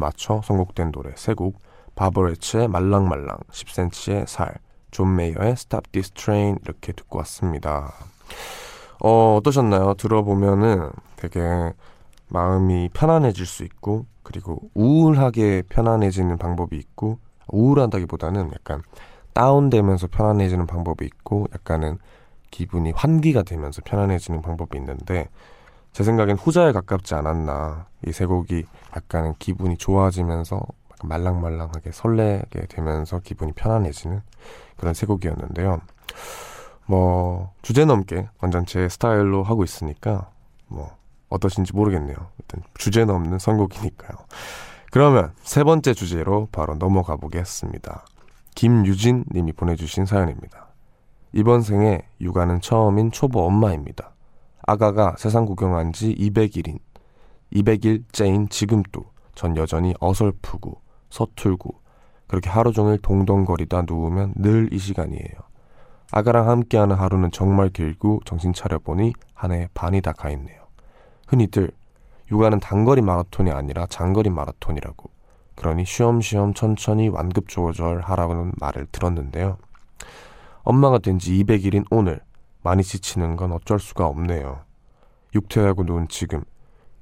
맞춰 0.00 0.40
선곡된 0.42 0.90
노래 0.90 1.12
세 1.14 1.34
곡, 1.34 1.60
바버레츠의 1.94 2.66
말랑말랑, 2.66 3.38
10cm의 3.52 4.26
살, 4.26 4.56
존 4.90 5.14
메이어의 5.14 5.52
Stop 5.52 5.92
This 5.92 6.10
Train 6.10 6.58
이렇게 6.64 6.92
듣고 6.92 7.18
왔습니다. 7.18 7.92
어, 9.00 9.36
어떠셨나요? 9.36 9.94
들어보면은 9.94 10.90
되게 11.14 11.40
마음이 12.30 12.90
편안해질 12.92 13.46
수 13.46 13.62
있고, 13.62 14.06
그리고 14.24 14.58
우울하게 14.74 15.62
편안해지는 15.68 16.36
방법이 16.36 16.76
있고, 16.76 17.20
우울하다기보다는 17.52 18.50
약간 18.54 18.82
다운되면서 19.34 20.08
편안해지는 20.08 20.66
방법이 20.66 21.04
있고 21.04 21.46
약간은 21.54 21.98
기분이 22.50 22.92
환기가 22.92 23.42
되면서 23.42 23.80
편안해지는 23.84 24.42
방법이 24.42 24.76
있는데 24.78 25.28
제 25.92 26.04
생각엔 26.04 26.36
후자에 26.36 26.72
가깝지 26.72 27.14
않았나. 27.14 27.86
이 28.06 28.12
세 28.12 28.26
곡이 28.26 28.64
약간은 28.96 29.34
기분이 29.38 29.76
좋아지면서 29.76 30.60
말랑말랑하게 31.02 31.92
설레게 31.92 32.66
되면서 32.68 33.20
기분이 33.20 33.52
편안해지는 33.52 34.20
그런 34.76 34.94
세 34.94 35.06
곡이었는데요. 35.06 35.80
뭐 36.86 37.52
주제 37.62 37.84
넘게 37.84 38.28
완전 38.40 38.66
제 38.66 38.88
스타일로 38.88 39.42
하고 39.44 39.64
있으니까 39.64 40.30
뭐 40.66 40.96
어떠신지 41.28 41.74
모르겠네요. 41.74 42.16
일단 42.38 42.62
주제 42.74 43.04
넘는 43.04 43.38
선곡이니까요. 43.38 44.18
그러면 44.90 45.32
세 45.42 45.62
번째 45.62 45.94
주제로 45.94 46.48
바로 46.50 46.74
넘어가 46.74 47.16
보겠습니다 47.16 48.04
김유진 48.60 49.24
님이 49.32 49.54
보내주신 49.54 50.04
사연입니다. 50.04 50.66
이번 51.32 51.62
생에 51.62 52.02
육아는 52.20 52.60
처음인 52.60 53.10
초보 53.10 53.40
엄마입니다. 53.46 54.12
아가가 54.66 55.14
세상 55.16 55.46
구경한 55.46 55.94
지 55.94 56.14
200일인 56.14 56.78
200일째인 57.54 58.50
지금도 58.50 59.06
전 59.34 59.56
여전히 59.56 59.94
어설프고 59.98 60.78
서툴고 61.08 61.80
그렇게 62.26 62.50
하루 62.50 62.74
종일 62.74 62.98
동동거리다 62.98 63.84
누우면 63.88 64.34
늘 64.36 64.68
이 64.70 64.76
시간이에요. 64.76 65.40
아가랑 66.12 66.50
함께하는 66.50 66.96
하루는 66.96 67.30
정말 67.30 67.70
길고 67.70 68.20
정신 68.26 68.52
차려보니 68.52 69.14
한 69.32 69.52
해 69.52 69.68
반이 69.72 70.02
다 70.02 70.12
가있네요. 70.12 70.60
흔히들 71.28 71.70
육아는 72.30 72.60
단거리 72.60 73.00
마라톤이 73.00 73.52
아니라 73.52 73.86
장거리 73.86 74.28
마라톤이라고 74.28 75.08
그러니 75.60 75.84
쉬엄쉬엄 75.84 76.54
천천히 76.54 77.08
완급 77.10 77.46
조절하라는 77.48 78.52
말을 78.58 78.86
들었는데요. 78.90 79.58
엄마가 80.62 80.98
된 80.98 81.18
지 81.18 81.34
200일인 81.44 81.84
오늘 81.90 82.20
많이 82.62 82.82
지치는 82.82 83.36
건 83.36 83.52
어쩔 83.52 83.78
수가 83.78 84.06
없네요. 84.06 84.60
육퇴하고 85.34 85.84
논 85.84 86.08
지금 86.08 86.42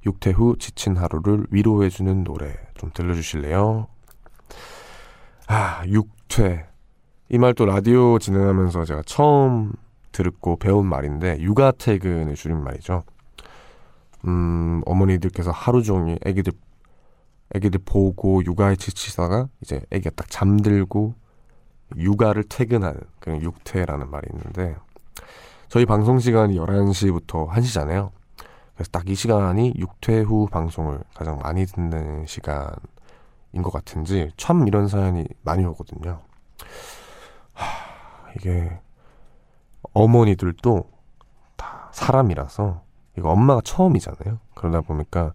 육퇴 0.05 0.31
후 0.31 0.57
지친 0.59 0.97
하루를 0.97 1.45
위로해주는 1.51 2.25
노래 2.25 2.53
좀 2.75 2.91
들려주실래요? 2.93 3.87
아 5.47 5.83
육퇴 5.87 6.65
이 7.31 7.37
말 7.37 7.53
또 7.53 7.65
라디오 7.65 8.19
진행하면서 8.19 8.83
제가 8.83 9.03
처음 9.05 9.71
듣고 10.11 10.57
배운 10.57 10.85
말인데 10.85 11.39
육아 11.39 11.71
퇴근을 11.71 12.35
줄인 12.35 12.61
말이죠. 12.61 13.03
음 14.27 14.81
어머니들께서 14.85 15.49
하루 15.51 15.81
종일 15.81 16.19
애기들 16.25 16.51
애기들 17.55 17.81
보고 17.83 18.43
육아에 18.43 18.75
지치다가 18.75 19.49
이제 19.61 19.81
애기가 19.91 20.11
딱 20.15 20.29
잠들고 20.29 21.15
육아를 21.97 22.43
퇴근하는 22.43 22.99
그런 23.19 23.41
육퇴라는 23.41 24.09
말이 24.09 24.27
있는데 24.33 24.75
저희 25.67 25.85
방송 25.85 26.19
시간이 26.19 26.57
11시부터 26.57 27.47
1시잖아요. 27.49 28.11
그래서 28.75 28.91
딱 28.91 29.09
이 29.09 29.15
시간이 29.15 29.73
육퇴 29.77 30.21
후 30.21 30.47
방송을 30.49 31.01
가장 31.13 31.37
많이 31.39 31.65
듣는 31.65 32.25
시간인 32.25 33.61
것 33.61 33.71
같은지 33.73 34.31
참 34.37 34.67
이런 34.67 34.87
사연이 34.87 35.25
많이 35.41 35.65
오거든요. 35.65 36.21
하, 37.53 37.65
이게 38.37 38.79
어머니들도 39.93 40.89
다 41.57 41.89
사람이라서 41.91 42.83
이거 43.17 43.29
엄마가 43.31 43.61
처음이잖아요. 43.63 44.39
그러다 44.55 44.81
보니까 44.81 45.33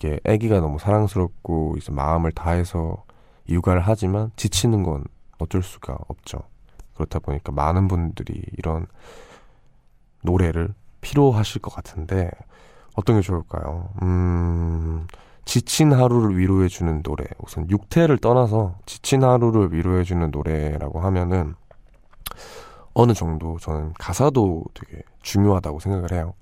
이게 0.00 0.18
아기가 0.26 0.60
너무 0.60 0.78
사랑스럽고 0.78 1.74
이제 1.76 1.92
마음을 1.92 2.32
다해서 2.32 3.04
육아를 3.50 3.82
하지만 3.84 4.32
지치는 4.36 4.82
건 4.82 5.04
어쩔 5.38 5.62
수가 5.62 5.98
없죠. 6.08 6.38
그렇다 6.94 7.18
보니까 7.18 7.52
많은 7.52 7.86
분들이 7.86 8.42
이런 8.56 8.86
노래를 10.22 10.74
필요하실 11.02 11.60
것 11.60 11.74
같은데 11.74 12.30
어떤 12.94 13.16
게 13.16 13.22
좋을까요? 13.22 13.90
음, 14.02 15.06
지친 15.44 15.92
하루를 15.92 16.38
위로해주는 16.38 17.02
노래. 17.02 17.24
우선 17.38 17.68
육태를 17.68 18.18
떠나서 18.18 18.76
지친 18.86 19.22
하루를 19.22 19.72
위로해주는 19.72 20.30
노래라고 20.30 21.00
하면은 21.00 21.54
어느 22.94 23.12
정도 23.12 23.58
저는 23.58 23.92
가사도 23.98 24.64
되게 24.72 25.02
중요하다고 25.22 25.78
생각을 25.78 26.12
해요. 26.12 26.34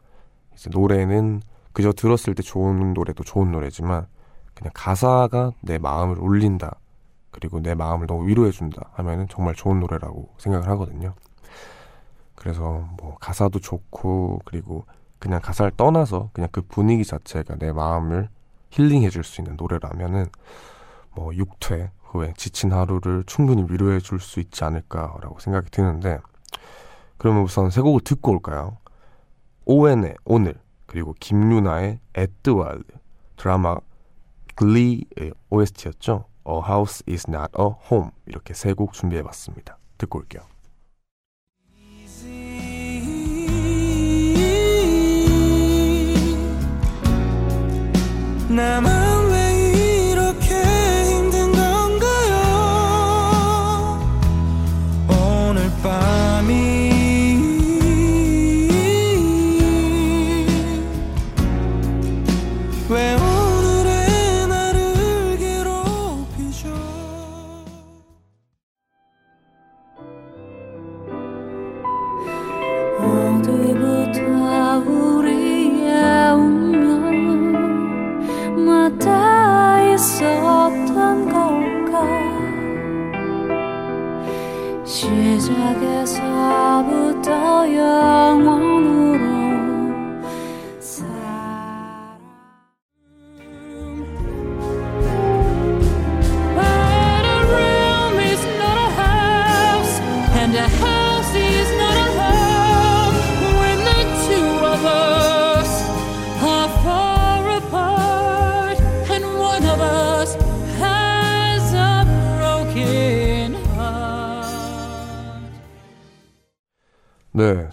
이제 0.55 0.71
노래는 0.73 1.43
그저 1.79 1.93
들었을 1.93 2.35
때 2.35 2.43
좋은 2.43 2.93
노래도 2.93 3.23
좋은 3.23 3.53
노래지만 3.53 4.09
그냥 4.53 4.73
가사가 4.75 5.53
내 5.61 5.79
마음을 5.79 6.19
울린다. 6.19 6.75
그리고 7.31 7.61
내 7.61 7.77
마음을 7.77 8.09
너무 8.09 8.27
위로해준다 8.27 8.91
하면은 8.95 9.29
정말 9.29 9.55
좋은 9.55 9.79
노래라고 9.79 10.29
생각을 10.39 10.67
하거든요. 10.71 11.15
그래서 12.35 12.89
뭐 12.97 13.15
가사도 13.21 13.61
좋고 13.61 14.41
그리고 14.45 14.87
그냥 15.21 15.41
가사를 15.41 15.71
떠나서 15.77 16.31
그냥 16.33 16.49
그 16.51 16.63
분위기 16.63 17.05
자체가 17.05 17.55
내 17.61 17.71
마음을 17.71 18.29
힐링해 18.71 19.09
줄 19.11 19.23
수 19.23 19.41
있는 19.41 19.55
노래라면은 19.57 20.27
뭐 21.15 21.33
육퇴 21.33 21.93
후에 22.03 22.35
지친 22.37 22.73
하루를 22.73 23.23
충분히 23.25 23.65
위로해 23.71 24.01
줄 24.01 24.19
수 24.19 24.41
있지 24.41 24.65
않을까라고 24.65 25.39
생각이 25.39 25.71
드는데 25.71 26.19
그러면 27.19 27.45
우선 27.45 27.71
세 27.71 27.81
곡을 27.83 28.01
듣고 28.01 28.33
올까요? 28.33 28.79
오왠의 29.65 30.17
오늘 30.25 30.57
그리고 30.89 31.15
김윤아의 31.21 32.01
에드와드 32.15 32.83
드라마 33.37 33.77
글리의 34.57 35.33
OST였죠. 35.51 36.25
A 36.49 36.55
House 36.67 37.05
Is 37.09 37.27
Not 37.29 37.53
a 37.61 37.67
Home 37.93 38.11
이렇게 38.27 38.55
세 38.55 38.73
곡 38.75 38.93
준비해봤습니다. 38.95 39.79
듣고 39.99 40.19
올게요. 40.19 40.43
나만 48.49 49.08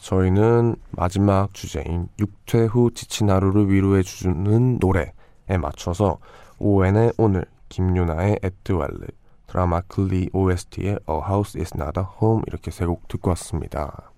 저희는 0.05 0.75
마지막 0.91 1.51
주제인 1.55 2.07
6퇴 2.19 2.67
후 2.69 2.91
지친 2.93 3.31
하루를 3.31 3.71
위로해주는 3.71 4.77
노래에 4.79 5.57
맞춰서 5.59 6.19
오웬의 6.59 7.13
오늘, 7.17 7.43
김유나의 7.69 8.37
에뚜알르, 8.43 9.07
드라마 9.47 9.81
클리 9.81 10.29
OST의 10.31 10.99
A 11.09 11.15
House 11.27 11.59
Is 11.59 11.71
Not 11.75 11.99
a 11.99 12.05
Home 12.21 12.43
이렇게 12.45 12.69
세 12.69 12.85
곡 12.85 13.07
듣고 13.07 13.29
왔습니다. 13.31 14.11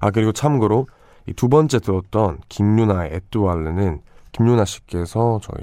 아 0.00 0.10
그리고 0.10 0.32
참고로 0.32 0.86
이 1.26 1.34
두 1.34 1.50
번째 1.50 1.80
들었던 1.80 2.38
김유나의 2.48 3.10
에뚜알르는 3.12 4.00
김유나 4.32 4.64
씨께서 4.64 5.38
저희 5.42 5.62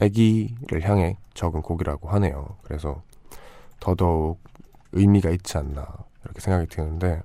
아기를 0.00 0.88
향해 0.88 1.16
적은 1.34 1.62
곡이라고 1.62 2.08
하네요. 2.08 2.56
그래서 2.62 3.02
더더욱 3.80 4.38
의미가 4.92 5.30
있지 5.30 5.58
않나 5.58 5.88
이렇게 6.24 6.40
생각이 6.40 6.68
드는데 6.68 7.20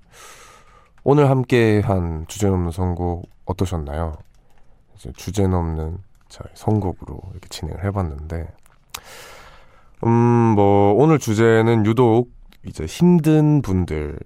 오늘 1.10 1.30
함께 1.30 1.80
한 1.80 2.26
주제 2.28 2.50
넘는 2.50 2.72
선곡 2.72 3.30
어떠셨나요? 3.46 4.18
이제 4.98 5.10
주제 5.16 5.48
넘는 5.48 6.00
저희 6.28 6.50
선곡으로 6.54 7.22
이렇게 7.32 7.48
진행을 7.48 7.86
해봤는데 7.86 8.50
음, 10.06 10.10
뭐, 10.10 10.92
오늘 10.96 11.18
주제는 11.18 11.86
유독 11.86 12.30
이제 12.66 12.86
힘든 12.86 13.62
분들, 13.62 14.20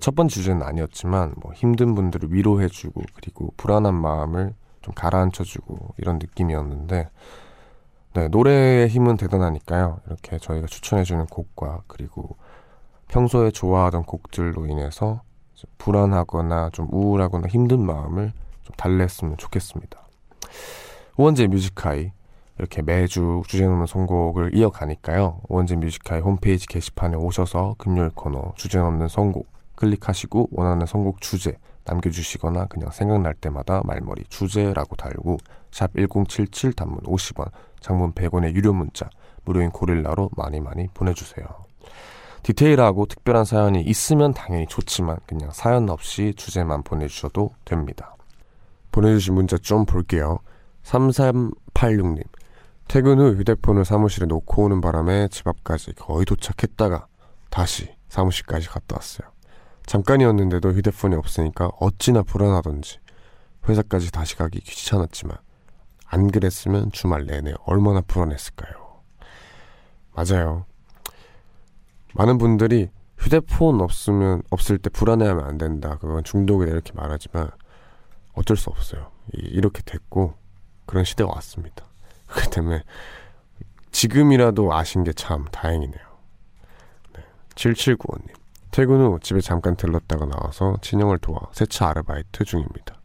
첫 0.00 0.14
번째 0.14 0.32
주제는 0.34 0.62
아니었지만, 0.62 1.34
뭐, 1.36 1.52
힘든 1.52 1.94
분들을 1.94 2.32
위로해주고, 2.32 3.02
그리고 3.14 3.52
불안한 3.58 3.94
마음을 3.94 4.54
좀 4.80 4.94
가라앉혀주고, 4.94 5.96
이런 5.98 6.18
느낌이었는데, 6.18 7.10
네, 8.14 8.28
노래의 8.28 8.88
힘은 8.88 9.18
대단하니까요. 9.18 10.00
이렇게 10.06 10.38
저희가 10.38 10.66
추천해주는 10.66 11.26
곡과, 11.26 11.82
그리고 11.88 12.36
평소에 13.08 13.50
좋아하던 13.50 14.04
곡들로 14.04 14.66
인해서 14.66 15.20
불안하거나 15.78 16.70
좀 16.72 16.88
우울하거나 16.90 17.48
힘든 17.48 17.84
마음을 17.84 18.32
좀 18.62 18.74
달랬으면 18.76 19.36
좋겠습니다. 19.36 20.00
우원재 21.16 21.48
Music 21.48 21.80
High, 21.80 22.12
이렇게 22.58 22.82
매주 22.82 23.42
주제넘는 23.46 23.86
선곡을 23.86 24.54
이어가니까요. 24.54 25.40
원재 25.48 25.76
Music 25.76 25.96
High의 25.96 26.20
홈페이지 26.20 26.66
게시판에 26.66 27.16
오셔서 27.16 27.74
금요일 27.78 28.10
코너 28.10 28.52
주제넘는 28.56 29.08
선곡 29.08 29.48
클릭하시고 29.76 30.50
원하는 30.52 30.84
선곡 30.84 31.22
주제 31.22 31.56
남겨주시거나 31.86 32.66
그냥 32.66 32.90
생각날 32.90 33.32
때마다 33.32 33.80
말머리 33.84 34.24
주제라고 34.28 34.94
달고 34.96 35.38
샵 35.70 35.92
1077 35.94 36.74
단문 36.74 37.00
50원 37.00 37.50
장문 37.80 38.12
100원의 38.12 38.54
유료 38.54 38.74
문자 38.74 39.08
무료인 39.46 39.70
고릴라로 39.70 40.28
많이 40.36 40.60
많이 40.60 40.86
보내주세요. 40.88 41.69
디테일하고 42.42 43.06
특별한 43.06 43.44
사연이 43.44 43.82
있으면 43.82 44.32
당연히 44.32 44.66
좋지만 44.66 45.18
그냥 45.26 45.50
사연 45.52 45.88
없이 45.90 46.32
주제만 46.36 46.82
보내주셔도 46.82 47.54
됩니다. 47.64 48.16
보내주신 48.92 49.34
문자 49.34 49.56
좀 49.58 49.84
볼게요. 49.84 50.38
3386님 50.84 52.22
퇴근 52.88 53.20
후 53.20 53.36
휴대폰을 53.36 53.84
사무실에 53.84 54.26
놓고 54.26 54.64
오는 54.64 54.80
바람에 54.80 55.28
집 55.28 55.46
앞까지 55.46 55.92
거의 55.94 56.24
도착했다가 56.24 57.06
다시 57.48 57.94
사무실까지 58.08 58.68
갔다 58.68 58.96
왔어요. 58.96 59.30
잠깐이었는데도 59.86 60.70
휴대폰이 60.72 61.14
없으니까 61.14 61.70
어찌나 61.78 62.22
불안하던지 62.22 62.98
회사까지 63.68 64.10
다시 64.10 64.36
가기 64.36 64.60
귀찮았지만 64.60 65.36
안 66.06 66.30
그랬으면 66.30 66.90
주말 66.90 67.26
내내 67.26 67.54
얼마나 67.64 68.00
불안했을까요. 68.00 69.02
맞아요. 70.12 70.66
많은 72.14 72.38
분들이 72.38 72.90
휴대폰 73.18 73.80
없으면 73.80 74.42
없을 74.50 74.78
때 74.78 74.88
불안해하면 74.90 75.44
안 75.44 75.58
된다. 75.58 75.98
그건 76.00 76.24
중독이다 76.24 76.72
이렇게 76.72 76.92
말하지만 76.94 77.50
어쩔 78.32 78.56
수 78.56 78.70
없어요. 78.70 79.10
이렇게 79.32 79.82
됐고 79.84 80.34
그런 80.86 81.04
시대가 81.04 81.30
왔습니다. 81.34 81.84
그렇기 82.26 82.50
때문에 82.50 82.82
지금이라도 83.92 84.72
아신 84.72 85.04
게 85.04 85.12
참 85.12 85.44
다행이네요. 85.50 86.04
네. 87.14 87.24
7795님. 87.54 88.28
퇴근 88.70 89.00
후 89.00 89.18
집에 89.20 89.40
잠깐 89.40 89.74
들렀다가 89.76 90.26
나와서 90.26 90.76
친형을 90.80 91.18
도와 91.18 91.40
세차 91.52 91.88
아르바이트 91.88 92.44
중입니다. 92.44 93.00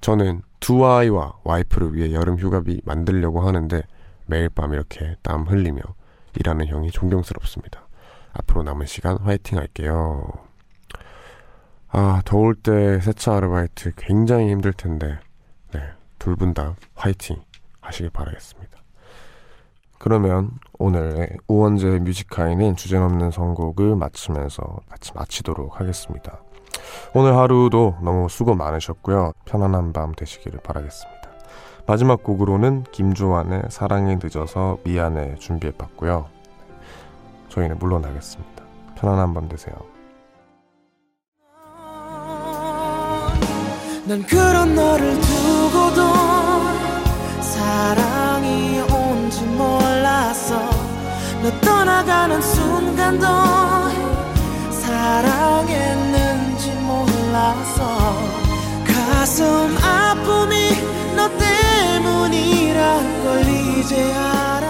저는 0.00 0.42
두 0.60 0.84
아이와 0.84 1.38
와이프를 1.44 1.94
위해 1.94 2.12
여름 2.12 2.36
휴가비 2.38 2.82
만들려고 2.84 3.40
하는데 3.40 3.82
매일 4.26 4.48
밤 4.48 4.74
이렇게 4.74 5.16
땀 5.22 5.46
흘리며 5.46 5.80
일하는 6.34 6.66
형이 6.66 6.90
존경스럽습니다. 6.90 7.85
앞으로 8.38 8.62
남은 8.62 8.86
시간 8.86 9.18
화이팅 9.18 9.58
할게요. 9.58 10.26
아, 11.88 12.20
더울 12.24 12.54
때 12.54 13.00
세차 13.00 13.36
아르바이트 13.36 13.92
굉장히 13.96 14.50
힘들 14.50 14.72
텐데, 14.72 15.18
네, 15.72 15.80
둘 16.18 16.36
분 16.36 16.52
다 16.52 16.74
화이팅 16.94 17.36
하시길 17.80 18.10
바라겠습니다. 18.10 18.76
그러면 19.98 20.50
오늘의 20.78 21.30
우원재 21.48 22.00
뮤직하이는 22.00 22.76
주제넘는 22.76 23.30
선곡을 23.30 23.96
마치면서 23.96 24.62
같이 24.90 25.12
마치도록 25.14 25.80
하겠습니다. 25.80 26.40
오늘 27.14 27.34
하루도 27.36 27.96
너무 28.02 28.28
수고 28.28 28.54
많으셨고요. 28.54 29.32
편안한 29.46 29.92
밤 29.92 30.12
되시기를 30.14 30.60
바라겠습니다. 30.60 31.16
마지막 31.86 32.22
곡으로는 32.22 32.84
김조한의 32.92 33.62
사랑이 33.70 34.16
늦어서 34.16 34.78
미안해 34.84 35.36
준비해봤고요. 35.36 36.35
저희는 37.56 37.78
물러나겠습니다. 37.78 38.62
편안한 38.96 39.32
밤 39.32 39.48
되세요. 39.48 39.74
난 44.04 44.22
그런 44.24 44.74
너를 44.74 45.18
두고도 45.20 46.02
사랑이 47.40 48.80
온 48.80 49.30
줄 49.30 49.46
몰랐어 49.48 50.54
너 51.42 51.50
떠나가는 51.60 52.40
순간도 52.40 53.26
사랑했는지 54.70 56.70
몰랐어 56.72 58.14
가슴 58.86 59.44
아픔이 59.82 60.70
너 61.16 61.28
때문이란 61.36 63.24
걸 63.24 63.40
이제 63.80 64.12
알아 64.14 64.65